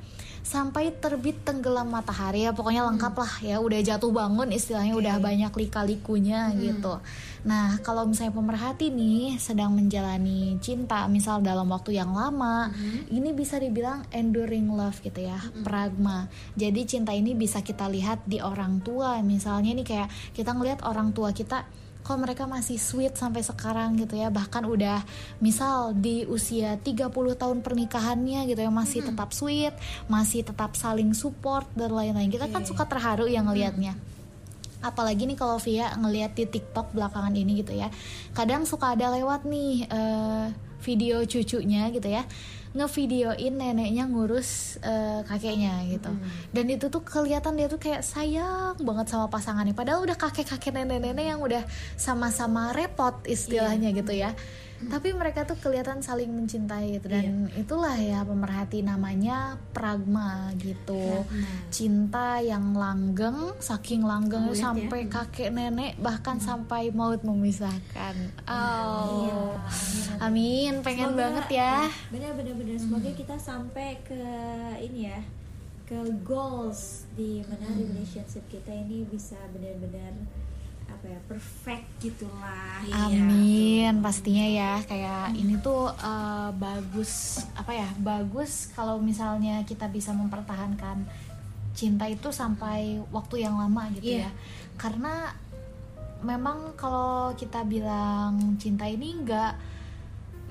[0.47, 2.55] sampai terbit tenggelam matahari ya.
[2.55, 3.59] Pokoknya lengkap lah ya.
[3.59, 7.03] Udah jatuh bangun istilahnya udah banyak lika-likunya gitu.
[7.43, 12.71] Nah kalau misalnya pemerhati nih sedang menjalani cinta misal dalam waktu yang lama
[13.11, 16.31] ini bisa dibilang enduring love gitu ya pragma.
[16.55, 19.19] Jadi cinta ini bisa kita lihat di orang tua.
[19.27, 21.67] Misalnya nih kayak kita ngelihat orang tua kita
[22.07, 24.31] kok mereka masih sweet sampai sekarang gitu ya.
[24.31, 25.03] Bahkan udah
[25.43, 29.75] misal di usia 30 tahun pernikahannya gitu ya masih tetap sweet
[30.07, 32.31] masih tetap saling support dan lain-lain.
[32.31, 33.99] Kita kan suka terharu ya ngelihatnya
[34.77, 37.91] apalagi nih kalau Via ngelihat di TikTok belakangan ini gitu ya.
[38.31, 40.47] Kadang suka ada lewat nih eh,
[40.87, 42.23] video cucunya gitu ya
[42.77, 46.13] ngevideoin neneknya ngurus eh, kakeknya gitu.
[46.53, 49.73] Dan itu tuh kelihatan dia tuh kayak sayang banget sama pasangannya.
[49.73, 51.65] Padahal udah kakek-kakek nenek-nenek yang udah
[51.97, 54.37] sama-sama repot istilahnya gitu ya.
[54.77, 57.09] Tapi mereka tuh kelihatan saling mencintai gitu.
[57.09, 61.25] Dan itulah ya pemerhati namanya pragma gitu.
[61.73, 68.37] Cinta yang langgeng saking langgeng sampai kakek nenek bahkan sampai maut memisahkan.
[68.45, 69.57] Oh.
[70.21, 70.85] Amin.
[70.85, 71.89] Pengen Semoga- banget ya.
[72.13, 72.66] Bener bener bener.
[72.75, 74.23] Semoga kita sampai ke
[74.83, 75.21] ini ya
[75.87, 75.95] ke
[76.27, 80.11] goals di mana relationship kita ini bisa benar-benar
[80.87, 82.83] apa ya perfect gitulah.
[82.83, 83.23] Iya.
[83.23, 90.11] Amin, pastinya ya kayak ini tuh eh, bagus apa ya bagus kalau misalnya kita bisa
[90.11, 91.07] mempertahankan
[91.77, 94.27] cinta itu sampai waktu yang lama gitu Iya.
[94.27, 94.31] ya,
[94.75, 95.31] karena
[96.25, 99.53] memang kalau kita bilang cinta ini nggak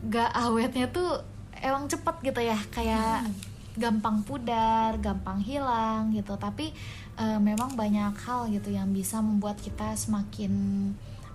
[0.06, 1.17] nggak awetnya tuh
[1.62, 3.30] emang cepet gitu ya kayak
[3.76, 6.39] gampang pudar, gampang hilang gitu.
[6.39, 6.72] Tapi
[7.20, 10.52] uh, memang banyak hal gitu yang bisa membuat kita semakin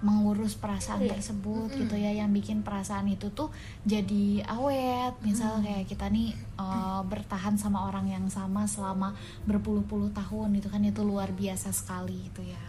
[0.01, 1.13] mengurus perasaan Iya.
[1.21, 3.53] tersebut gitu ya yang bikin perasaan itu tuh
[3.85, 5.13] jadi awet.
[5.21, 9.13] Misal kayak kita nih uh, bertahan sama orang yang sama selama
[9.45, 12.61] berpuluh-puluh tahun itu kan itu luar biasa sekali gitu ya.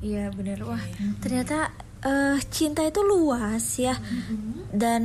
[0.00, 0.64] Iya bener.
[0.64, 0.80] Wah
[1.20, 3.94] ternyata eh, cinta itu luas ya.
[4.68, 5.02] Dan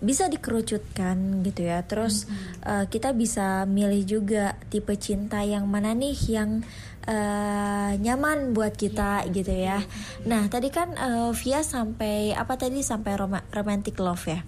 [0.00, 1.84] bisa dikerucutkan gitu ya.
[1.84, 2.24] Terus
[2.62, 6.64] eh, kita bisa milih juga tipe cinta yang mana nih yang
[7.04, 9.84] eh, nyaman buat kita gitu ya.
[10.24, 12.80] Nah tadi kan eh, Via sampai apa tadi?
[12.80, 14.40] Sampai roma- romantic love ya,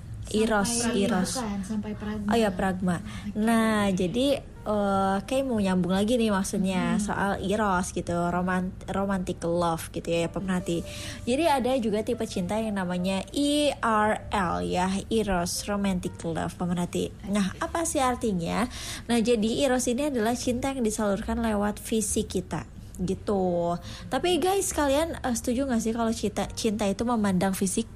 [0.72, 1.32] Sampai- eros.
[1.36, 2.28] bukan, sampai pragma.
[2.28, 2.96] Oh ya pragma.
[3.34, 9.90] Nah jadi eh kayak mau nyambung lagi nih maksudnya soal eros gitu, roman romantic love
[9.90, 10.86] gitu ya pemerhati.
[11.26, 17.10] Jadi ada juga tipe cinta yang namanya ERL ya, eros romantic love pemerhati.
[17.26, 18.70] Nah apa sih artinya?
[19.10, 22.62] Nah jadi eros ini adalah cinta yang disalurkan lewat fisik kita
[23.02, 23.74] gitu.
[24.06, 27.90] Tapi guys kalian eh, setuju gak sih kalau cinta cinta itu memandang fisik?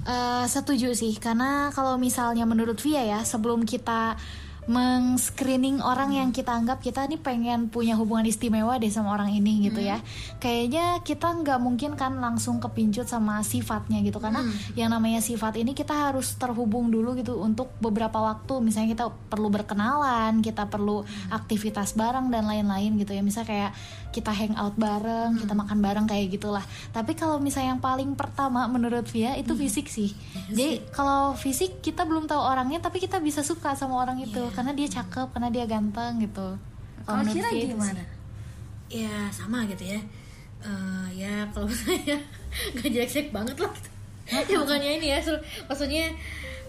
[0.00, 4.16] Eh, setuju sih karena kalau misalnya menurut Via ya sebelum kita
[4.68, 9.70] meng-screening orang yang kita anggap kita nih pengen punya hubungan istimewa deh sama orang ini
[9.70, 10.02] gitu ya.
[10.42, 14.20] Kayaknya kita nggak mungkin kan langsung kepincut sama sifatnya gitu.
[14.20, 14.44] Karena
[14.76, 18.60] yang namanya sifat ini kita harus terhubung dulu gitu untuk beberapa waktu.
[18.60, 23.22] Misalnya kita perlu berkenalan kita perlu aktivitas bareng dan lain-lain gitu ya.
[23.24, 23.72] Misalnya kayak
[24.10, 26.64] kita hangout bareng kita makan bareng kayak gitulah.
[26.90, 30.10] Tapi kalau misalnya yang paling pertama menurut Via itu fisik sih.
[30.50, 34.72] Jadi kalau fisik kita belum tahu orangnya tapi kita bisa suka sama orang itu karena
[34.72, 36.48] dia cakep karena dia ganteng gitu
[37.02, 37.40] Kalau itu
[37.72, 38.02] gimana?
[38.88, 39.00] sih.
[39.02, 40.00] Ya sama gitu ya.
[40.60, 42.18] Eh, ya kalau saya
[42.76, 43.72] nggak jelek-jelek banget lah.
[43.72, 43.90] Gitu.
[44.30, 45.18] ya bukannya ini ya,
[45.66, 46.04] maksudnya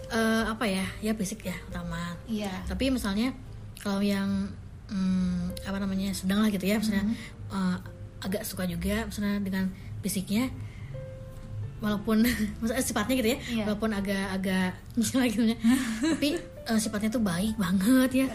[0.08, 0.86] eh, apa ya?
[0.98, 2.14] Ya fisik ya utama.
[2.26, 3.30] iya Tapi misalnya
[3.78, 4.48] kalau yang
[4.88, 7.06] hmm, apa namanya sedang lah gitu ya, misalnya
[7.50, 7.76] eh,
[8.22, 9.70] agak suka juga, misalnya dengan
[10.02, 10.50] fisiknya
[11.78, 12.22] walaupun
[12.62, 13.64] maksudnya sifatnya gitu ya Iya.
[13.66, 15.58] walaupun agak-agak gila gitu ya
[16.00, 16.28] tapi
[16.62, 18.26] eh, sifatnya tuh baik banget ya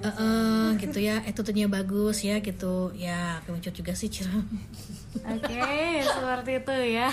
[0.00, 4.32] Eh, eh, gitu ya attitude-nya bagus ya gitu ya kemencut juga sih Cira
[5.16, 5.64] Oke,
[6.04, 7.08] seperti itu ya.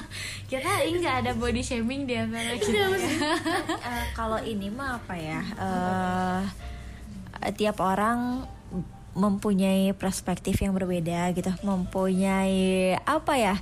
[0.52, 2.92] Kita nggak ada body shaming di antara kita.
[2.92, 3.32] ya.
[3.80, 5.40] Eh, kalau ini mah apa ya?
[7.40, 8.44] eh tiap orang
[9.16, 13.56] mempunyai perspektif yang berbeda gitu, mempunyai apa ya?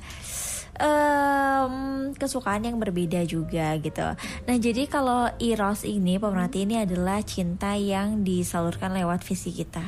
[0.78, 1.74] Em,
[2.14, 4.14] kesukaan yang berbeda juga gitu.
[4.46, 9.84] Nah jadi kalau eros ini pemerhati ini adalah cinta yang disalurkan lewat visi kita.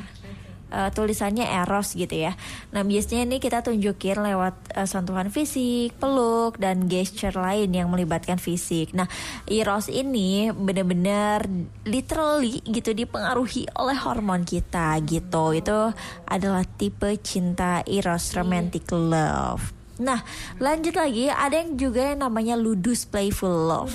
[0.67, 2.35] Eh, tulisannya eros gitu ya.
[2.75, 8.35] Nah biasanya ini kita tunjukin lewat eh, sentuhan fisik, peluk dan gesture lain yang melibatkan
[8.35, 8.91] fisik.
[8.91, 9.07] Nah
[9.47, 11.47] eros ini benar-benar
[11.87, 15.55] literally gitu dipengaruhi oleh hormon kita gitu.
[15.55, 15.95] Itu
[16.27, 19.76] adalah tipe cinta eros romantic love.
[20.01, 20.21] Nah
[20.61, 23.93] lanjut lagi ada yang juga yang namanya ludus playful love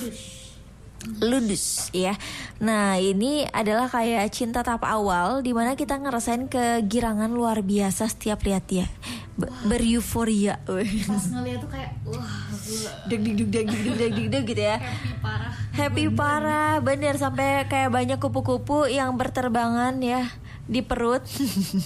[1.22, 2.14] ludus ya.
[2.62, 8.46] Nah ini adalah kayak cinta tahap awal di mana kita ngerasain kegirangan luar biasa setiap
[8.46, 8.86] lihat dia
[9.34, 10.62] Be- beryuforia.
[10.62, 12.46] Pas ngeliat tuh kayak wah
[13.10, 14.78] deg deg deg deg deg deg deg deg gitu ya.
[14.78, 15.54] happy parah.
[15.72, 20.30] Happy parah, bener sampai kayak banyak kupu-kupu yang berterbangan ya
[20.70, 21.26] di perut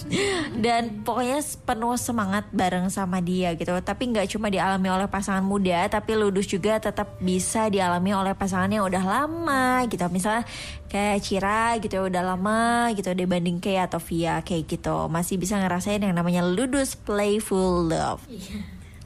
[0.64, 3.72] dan pokoknya penuh semangat bareng sama dia gitu.
[3.80, 8.68] Tapi nggak cuma dialami oleh pasangan muda, tapi ludus juga tetap bisa dialami oleh pasangan
[8.68, 10.04] yang udah lama gitu.
[10.12, 10.44] Misalnya
[10.86, 16.00] kayak Cira gitu udah lama gitu dibanding kayak atau Via kayak gitu masih bisa ngerasain
[16.00, 18.22] yang namanya ludus playful love.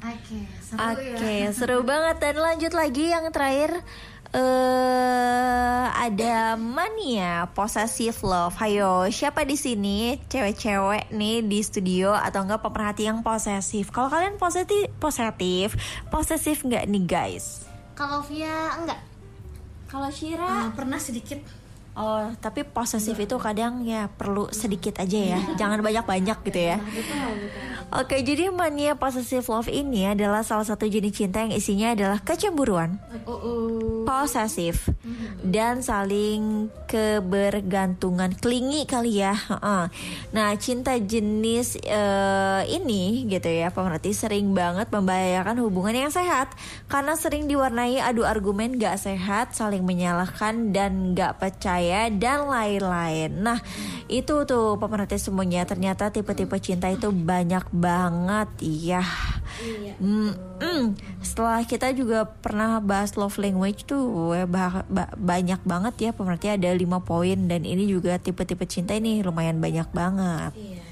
[0.00, 1.52] Oke, seru Oke, ya.
[1.56, 3.85] seru banget dan lanjut lagi yang terakhir
[4.31, 8.57] eh ada mania possessive love.
[8.57, 13.93] Hayo, siapa di sini cewek-cewek nih di studio atau enggak pemerhati yang posesif?
[13.93, 15.77] Kalau kalian positif, positif,
[16.09, 17.69] posesif nggak nih guys?
[17.95, 19.01] Kalau Via enggak.
[19.90, 21.43] Kalau Shira, Eh, pernah sedikit
[22.01, 26.81] oh tapi posesif itu kadang ya perlu sedikit aja ya, jangan banyak-banyak gitu ya.
[27.91, 33.03] Oke, jadi mania possessive love ini adalah salah satu jenis cinta yang isinya adalah kecemburuan,
[34.07, 34.87] posesif,
[35.43, 39.35] dan saling kebergantungan, klingi kali ya.
[40.31, 46.55] Nah, cinta jenis eh, ini gitu ya, pemerhati sering banget membahayakan hubungan yang sehat.
[46.87, 53.31] Karena sering diwarnai adu argumen gak sehat, saling menyalahkan dan gak percaya dan lain-lain.
[53.35, 53.59] Nah,
[54.11, 59.05] itu tuh pemerhati semuanya ternyata tipe-tipe cinta itu banyak banget ya.
[60.00, 60.85] Mm, mm.
[61.20, 66.57] Setelah kita juga pernah bahas love language tuh ya, bah- ba- banyak banget ya pemerhati
[66.57, 70.53] ada lima poin dan ini juga tipe-tipe cinta ini lumayan banyak banget.
[70.57, 70.89] Iya ya,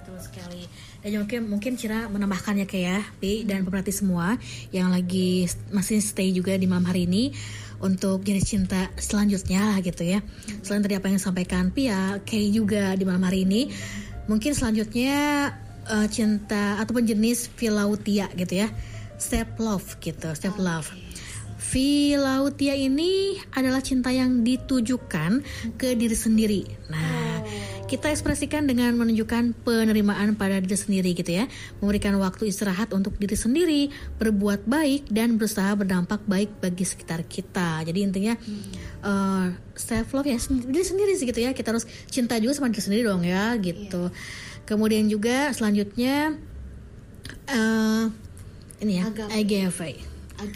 [0.00, 0.64] betul sekali.
[1.04, 4.40] Dan mungkin mungkin Cira menambahkannya kayak ya, Pi dan pemerhati semua
[4.72, 7.36] yang lagi masih stay juga di malam hari ini
[7.84, 10.24] untuk jenis cinta selanjutnya lah gitu ya.
[10.64, 13.68] Selain tadi apa yang disampaikan Pia, Kay juga di malam hari ini,
[14.24, 15.52] mungkin selanjutnya
[15.88, 18.68] eh, cinta ataupun jenis Philautia gitu ya.
[19.20, 20.88] Step love gitu, step love.
[21.60, 25.44] Philautia ini adalah cinta yang ditujukan
[25.78, 26.66] ke diri sendiri.
[26.90, 27.29] Nah,
[27.90, 31.50] kita ekspresikan dengan menunjukkan penerimaan pada diri sendiri gitu ya.
[31.82, 33.82] Memberikan waktu istirahat untuk diri sendiri,
[34.18, 37.82] berbuat baik dan berusaha berdampak baik bagi sekitar kita.
[37.82, 38.34] Jadi intinya
[39.04, 41.50] eh, self love ya diri sendiri sih gitu ya.
[41.56, 44.12] Kita harus cinta juga sama diri sendiri dong ya gitu.
[44.68, 46.38] Kemudian juga selanjutnya
[47.50, 48.04] eh
[48.80, 50.00] ini ya, agape.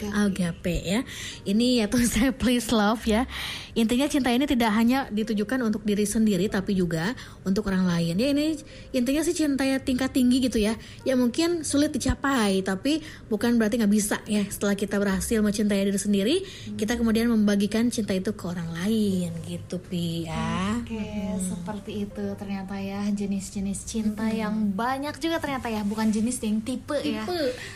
[0.09, 1.01] Agape ya.
[1.45, 3.29] Ini yaitu saya please love ya.
[3.75, 7.11] Intinya cinta ini tidak hanya ditujukan untuk diri sendiri tapi juga
[7.43, 8.15] untuk orang lain.
[8.15, 8.55] Ya ini
[8.95, 10.79] intinya sih cinta ya tingkat tinggi gitu ya.
[11.03, 14.47] Ya mungkin sulit dicapai tapi bukan berarti nggak bisa ya.
[14.47, 16.35] Setelah kita berhasil mencintai diri sendiri,
[16.79, 20.79] kita kemudian membagikan cinta itu ke orang lain gitu Pi ya.
[20.79, 21.03] Oke,
[21.43, 26.95] seperti itu ternyata ya jenis-jenis cinta yang banyak juga ternyata ya, bukan jenis yang tipe,
[27.01, 27.25] ya.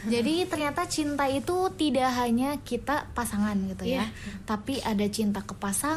[0.06, 4.06] Jadi ternyata cinta itu tidak hanya kita pasangan gitu ya,
[4.46, 5.89] tapi ada cinta ke pasangan,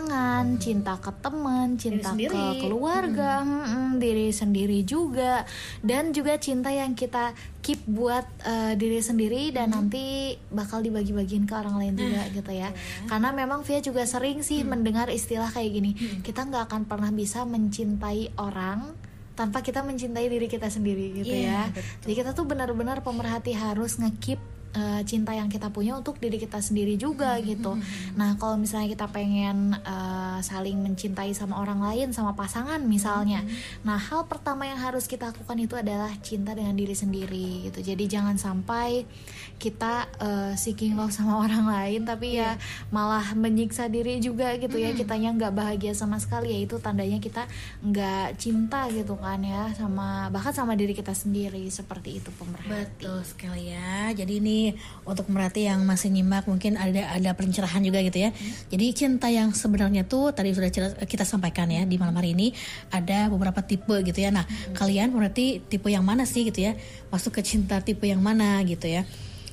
[0.62, 2.60] cinta ke teman, cinta ke sendiri.
[2.62, 5.42] keluarga, mm-mm, diri sendiri juga,
[5.82, 11.54] dan juga cinta yang kita keep buat eh, diri sendiri dan nanti bakal dibagi-bagiin ke
[11.54, 12.70] orang lain juga gitu ya.
[13.10, 15.90] Karena memang Via juga sering sih mendengar istilah kayak gini,
[16.22, 18.94] kita nggak akan pernah bisa mencintai orang
[19.32, 21.82] tanpa kita mencintai diri kita sendiri gitu Iya, ya.
[22.04, 24.38] Jadi kita tuh benar-benar pemerhati harus ngekip
[24.72, 27.76] eh, cinta yang kita punya untuk diri kita sendiri juga gitu.
[28.16, 33.44] Nah kalau misalnya kita pengen eh, saling mencintai sama orang lain, sama pasangan misalnya,
[33.84, 37.84] nah hal pertama yang harus kita lakukan itu adalah cinta dengan diri sendiri gitu.
[37.84, 39.04] Jadi jangan sampai
[39.60, 42.56] kita eh, seeking love sama orang lain, tapi ya
[42.88, 44.96] malah menyiksa diri juga gitu ya.
[44.96, 47.44] Kitanya nggak bahagia sama sekali ya itu tandanya kita
[47.84, 53.04] nggak cinta gitu kan ya sama bahkan sama diri kita sendiri seperti itu pemerhati.
[53.04, 54.10] Betul sekali ya.
[54.16, 54.61] Jadi ini
[55.02, 58.30] untuk merhati yang masih nyimak mungkin ada ada pencerahan juga gitu ya.
[58.70, 60.70] Jadi cinta yang sebenarnya tuh tadi sudah
[61.02, 62.54] kita sampaikan ya di malam hari ini
[62.94, 64.30] ada beberapa tipe gitu ya.
[64.30, 64.46] Nah,
[64.76, 66.78] kalian berarti tipe yang mana sih gitu ya?
[67.10, 69.02] Masuk ke cinta tipe yang mana gitu ya?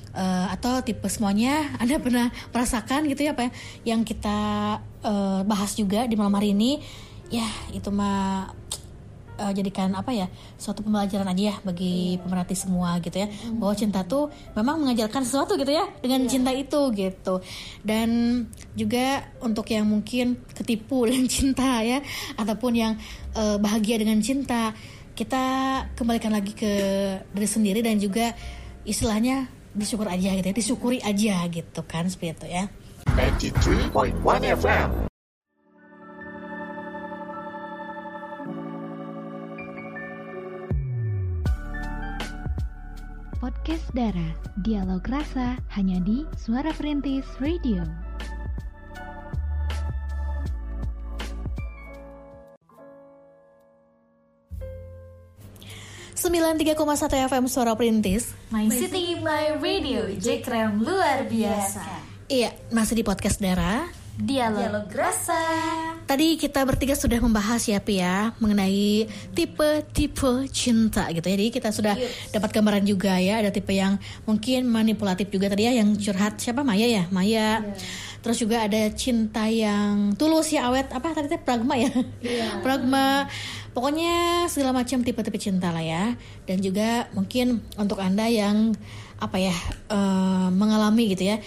[0.10, 3.52] Eh, atau tipe semuanya Anda pernah merasakan gitu ya apa ya
[3.93, 4.38] yang kita
[5.06, 6.82] eh, bahas juga di malam hari ini
[7.30, 7.45] ya
[7.78, 8.50] itu mah
[9.39, 10.28] eh, jadikan apa ya
[10.60, 13.28] suatu pembelajaran aja ya bagi pemerhati semua gitu ya.
[13.56, 17.39] Bahwa cinta tuh memang mengajarkan sesuatu gitu ya dengan cinta itu gitu.
[17.80, 18.43] Dan
[18.75, 22.04] juga untuk yang mungkin ketipu dengan cinta ya
[22.36, 22.93] ataupun yang
[23.34, 24.75] eh, bahagia dengan cinta
[25.15, 25.43] kita
[25.99, 26.71] kembalikan lagi ke
[27.36, 28.32] diri sendiri dan juga
[28.88, 32.63] istilahnya disyukur aja gitu ya disyukuri aja gitu kan seperti itu ya.
[33.19, 34.15] 93.1
[34.63, 35.10] FM.
[43.39, 44.36] Podcast Dara,
[44.67, 47.80] dialog rasa hanya di Suara Perintis Radio.
[56.19, 61.88] sembilan 93,1 FM Suara Perintis My City, My Radio, Jekrem luar biasa.
[62.28, 65.39] Iya, masih di podcast Dara Dialog, rasa.
[66.03, 71.39] Tadi kita bertiga sudah membahas ya Pia mengenai tipe-tipe cinta gitu ya.
[71.39, 71.95] Jadi kita sudah
[72.36, 73.39] dapat gambaran juga ya.
[73.39, 73.95] Ada tipe yang
[74.27, 77.03] mungkin manipulatif juga tadi ya yang curhat siapa Maya ya?
[77.15, 77.63] Maya.
[78.19, 81.88] Terus juga ada cinta yang tulus ya awet apa tadi teh pragma ya?
[82.65, 83.32] pragma.
[83.71, 86.19] Pokoknya segala macam tipe-tipe cinta lah ya.
[86.43, 88.75] Dan juga mungkin untuk Anda yang
[89.15, 89.55] apa ya
[89.88, 91.39] eh, mengalami gitu ya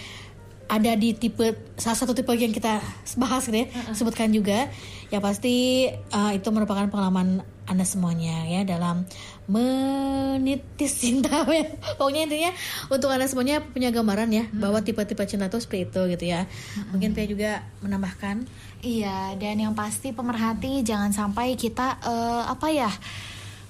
[0.67, 2.79] ada di tipe salah satu tipe yang kita
[3.19, 4.71] bahas gitu ya sebutkan juga.
[5.13, 9.07] Ya pasti uh, itu merupakan pengalaman anda semuanya ya dalam
[9.47, 11.45] menitis cinta.
[11.47, 11.69] Ya.
[11.99, 12.51] pokoknya intinya
[12.91, 16.49] untuk anda semuanya punya gambaran ya bahwa tipe-tipe cinta itu seperti itu gitu ya.
[16.91, 17.51] Mungkin Pia juga
[17.85, 18.43] menambahkan.
[18.83, 22.91] Iya, dan yang pasti pemerhati jangan sampai kita eh, apa ya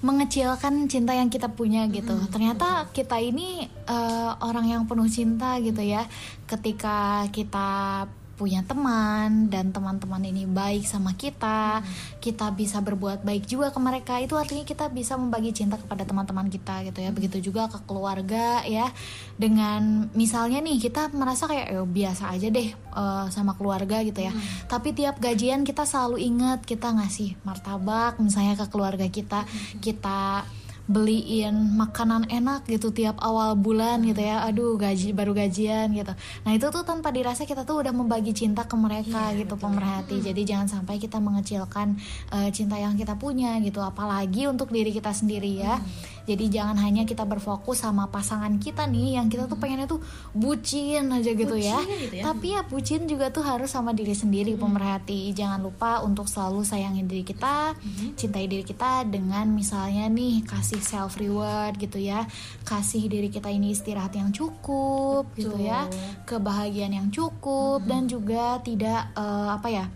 [0.04, 2.12] mengecilkan cinta yang kita punya gitu.
[2.28, 6.04] Ternyata kita ini eh, orang yang penuh cinta gitu ya.
[6.44, 11.80] Ketika kita punya teman dan teman-teman ini baik sama kita,
[12.18, 14.18] kita bisa berbuat baik juga ke mereka.
[14.18, 17.10] Itu artinya kita bisa membagi cinta kepada teman-teman kita gitu ya.
[17.14, 18.90] Begitu juga ke keluarga ya.
[19.38, 24.32] Dengan misalnya nih kita merasa kayak "Eh, biasa aja deh eh, sama keluarga gitu ya.
[24.66, 29.46] Tapi tiap gajian kita selalu ingat kita ngasih martabak misalnya ke keluarga kita,
[29.78, 30.46] kita
[30.84, 34.44] beliin makanan enak gitu tiap awal bulan gitu ya.
[34.44, 36.12] Aduh gaji baru gajian gitu.
[36.44, 40.20] Nah itu tuh tanpa dirasa kita tuh udah membagi cinta ke mereka Iya, gitu pemerhati.
[40.20, 41.96] Jadi jangan sampai kita mengecilkan
[42.32, 43.80] eh, cinta yang kita punya gitu.
[43.80, 45.80] Apalagi untuk diri kita sendiri ya
[46.24, 50.00] jadi jangan hanya kita berfokus sama pasangan kita nih yang kita tuh pengennya tuh
[50.32, 51.76] bucin aja gitu ya.
[51.76, 52.22] Bucin gitu ya.
[52.24, 55.36] tapi ya bucin juga tuh harus sama diri sendiri pemerhati.
[55.36, 57.76] Jangan lupa untuk selalu sayangin diri kita
[58.16, 62.24] cintai diri kita dengan misalnya nih kasih self reward gitu ya.
[62.64, 65.84] Kasih diri kita ini istirahat yang cukup gitu ya.
[66.24, 69.86] Kebahagiaan yang cukup dan juga tidak eh, apa ya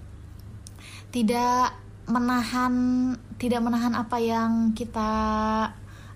[1.09, 1.72] tidak
[2.09, 2.72] menahan
[3.41, 5.12] tidak menahan apa yang kita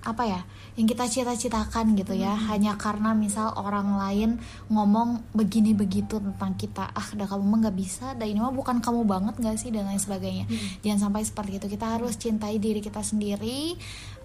[0.02, 0.40] apa ya
[0.72, 2.32] yang kita cita-citakan gitu ya.
[2.32, 4.30] Hanya karena misal orang lain
[4.72, 8.80] ngomong begini begitu tentang kita ah dah kamu mah nggak bisa dah ini mah bukan
[8.80, 9.70] kamu banget nggak sih?
[9.72, 10.48] dan lain sebagainya.
[10.80, 11.66] Jangan sampai seperti itu.
[11.76, 13.76] Kita harus cintai diri kita sendiri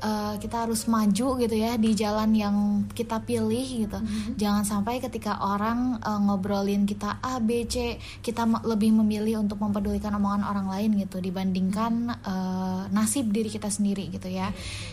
[0.02, 2.56] eh, kita harus maju gitu ya di jalan yang
[2.94, 4.00] kita pilih gitu.
[4.38, 10.14] Jangan sampai ketika orang eh, ngobrolin kita A B C kita lebih memilih untuk mempedulikan
[10.18, 14.50] omongan orang lain gitu dibandingkan eh, nasib diri kita sendiri gitu ya.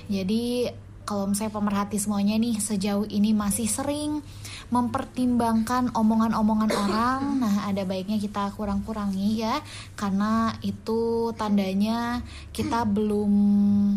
[0.08, 0.68] Jadi
[1.04, 4.24] kalau misalnya pemerhati semuanya nih sejauh ini masih sering
[4.72, 7.20] mempertimbangkan omongan-omongan orang.
[7.40, 9.60] Nah ada baiknya kita kurang-kurangi ya
[9.94, 13.32] karena itu tandanya kita belum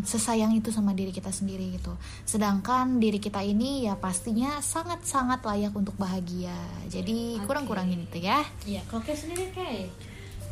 [0.04, 1.96] sesayang itu sama diri kita sendiri gitu.
[2.28, 6.56] Sedangkan diri kita ini ya pastinya sangat-sangat layak untuk bahagia.
[6.92, 8.44] Jadi kurang-kurangin itu ya.
[8.68, 9.90] Iya, kalau kayak sendiri kayak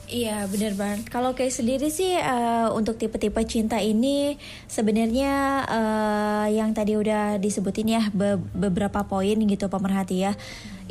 [0.06, 1.10] Iya benar banget.
[1.10, 4.38] Kalau kayak sendiri sih eh, untuk tipe-tipe cinta ini
[4.70, 10.38] sebenarnya eh, yang tadi udah disebutin ya be- beberapa poin gitu pemerhati ya.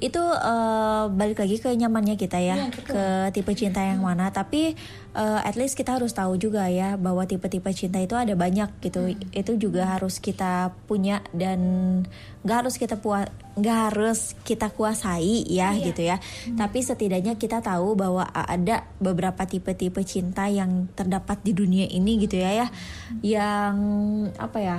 [0.05, 4.29] Itu eh, balik lagi ke nyamannya kita ya, ke tipe cinta yang mana.
[4.29, 4.77] Tapi
[5.17, 9.17] eh, at least kita harus tahu juga ya bahwa tipe-tipe cinta itu ada banyak gitu.
[9.33, 11.61] Itu juga harus kita punya dan
[12.45, 16.21] nggak harus kita puas nggak harus kita kuasai ya gitu ya.
[16.53, 22.37] Tapi setidaknya kita tahu bahwa ada beberapa tipe-tipe cinta yang terdapat di dunia ini gitu
[22.37, 22.67] ya ya.
[23.25, 23.77] Yang
[24.37, 24.79] apa ya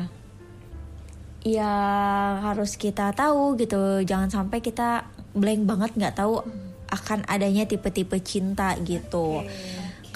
[1.45, 4.01] yang harus kita tahu gitu.
[4.01, 6.41] Jangan sampai kita blank banget nggak tahu
[6.89, 9.43] akan adanya tipe-tipe cinta gitu.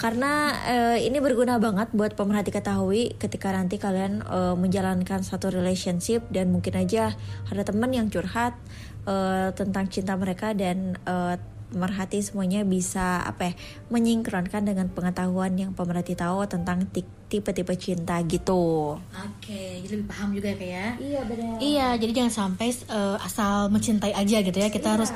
[0.00, 6.24] Karena eh, ini berguna banget buat pemerhati ketahui ketika nanti kalian eh, menjalankan satu relationship
[6.32, 7.12] dan mungkin aja
[7.52, 8.56] ada teman yang curhat
[9.04, 11.36] eh, tentang cinta mereka dan eh,
[11.70, 13.54] pemerhati semuanya bisa apa ya
[13.88, 18.98] menyingkronkan dengan pengetahuan yang pemerhati tahu tentang ti- tipe-tipe cinta gitu.
[18.98, 20.88] Oke, jadi lebih paham juga ya kayak ya.
[20.98, 21.54] Iya benar.
[21.62, 24.68] Iya, jadi jangan sampai eh, asal mencintai aja gitu ya.
[24.68, 25.10] Kita harus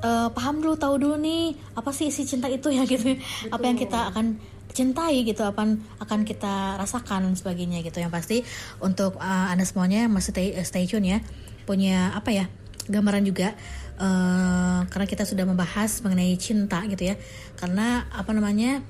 [0.00, 3.18] eh, paham dulu, tahu dulu nih apa sih isi cinta itu ya gitu.
[3.50, 4.38] Apa yang kita akan
[4.70, 5.64] cintai gitu, apa
[6.04, 7.98] akan kita rasakan dan sebagainya gitu.
[7.98, 8.36] Yang pasti
[8.78, 11.18] untuk eh, anda semuanya masih stay, stay tune ya,
[11.66, 12.46] punya apa ya
[12.86, 13.58] gambaran juga.
[13.96, 17.14] Eh, karena kita sudah membahas mengenai cinta gitu ya.
[17.56, 18.84] Karena apa namanya?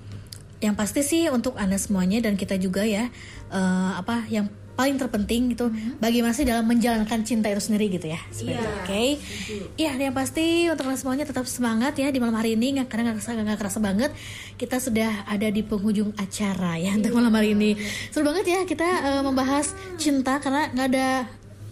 [0.57, 3.12] yang pasti sih untuk anda semuanya dan kita juga ya
[3.52, 8.20] eh, apa yang paling terpenting gitu bagaimana sih dalam menjalankan cinta itu sendiri gitu ya
[8.28, 9.04] seperti itu, oke
[9.80, 12.92] iya dan yang pasti untuk anda semuanya tetap semangat ya di malam hari ini nggak
[12.92, 14.11] karena nggak kerasa nggak kerasa banget
[14.61, 17.72] kita sudah ada di penghujung acara ya untuk malam hari ini
[18.12, 21.09] seru banget ya kita eh, membahas cinta karena nggak ada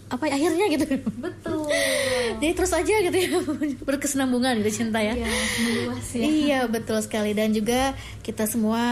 [0.05, 0.85] apa ya, akhirnya gitu.
[1.17, 1.65] Betul.
[2.41, 3.29] Jadi terus aja gitu ya
[3.87, 5.17] berkesinambungan gitu cinta ya.
[5.17, 6.23] Meluas ya.
[6.23, 7.33] Iya betul sekali.
[7.33, 8.83] Dan juga kita semua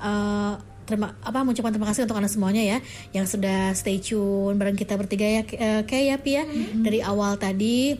[0.00, 0.52] eh,
[0.86, 2.78] terima apa mengucapkan terima kasih untuk anda semuanya ya
[3.10, 6.44] yang sudah stay tune bareng kita bertiga ya eh, kayak ya Pi ya.
[6.82, 7.94] Dari awal tadi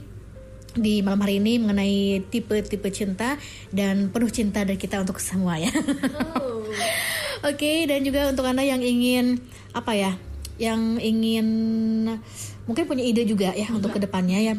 [0.77, 3.41] di malam hari ini mengenai tipe-tipe cinta
[3.73, 5.73] dan penuh cinta dari kita untuk semua ya.
[7.49, 9.41] Oke dan juga untuk anda yang ingin
[9.73, 10.17] apa ya,
[10.57, 11.49] yang ingin
[12.65, 14.55] mungkin punya ide juga ya untuk ke depannya ya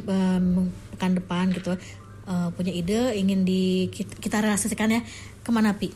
[0.93, 1.73] pekan depan gitu
[2.27, 5.01] eh, punya ide ingin di kita realisasikan ya
[5.41, 5.89] ke mana pi?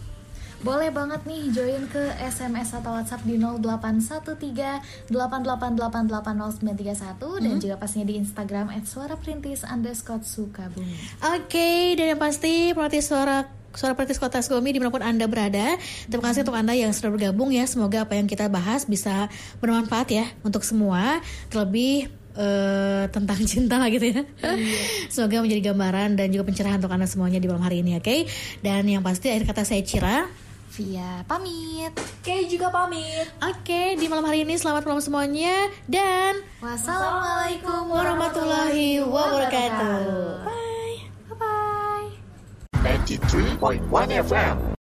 [0.62, 8.22] Boleh banget nih join ke SMS atau WhatsApp di 0813 88880931 dan juga pastinya di
[8.22, 10.94] Instagram @suaraperintis underscore Sukabumi.
[11.34, 15.80] Oke, dan yang pasti pelatih suara Suara Praktis Kota Sukabumi di mana pun Anda berada.
[16.06, 17.64] Terima kasih untuk Anda yang sudah bergabung ya.
[17.64, 21.24] Semoga apa yang kita bahas bisa bermanfaat ya Untuk semua.
[21.48, 24.22] Terlebih eh, tentang cinta gitu ya.
[25.08, 28.28] Semoga menjadi gambaran dan juga pencerahan untuk Anda semuanya di malam hari ini oke?
[28.60, 30.28] Dan yang pasti akhir kata saya Cira.
[30.72, 31.92] Via pamit.
[31.92, 33.28] Oke juga pamit.
[33.44, 40.48] Oke, di malam hari ini selamat malam semuanya Dan Wassalamualaikum warahmatullahi wabarakatuh.
[40.48, 40.81] bye.
[42.84, 44.74] 93.1 FM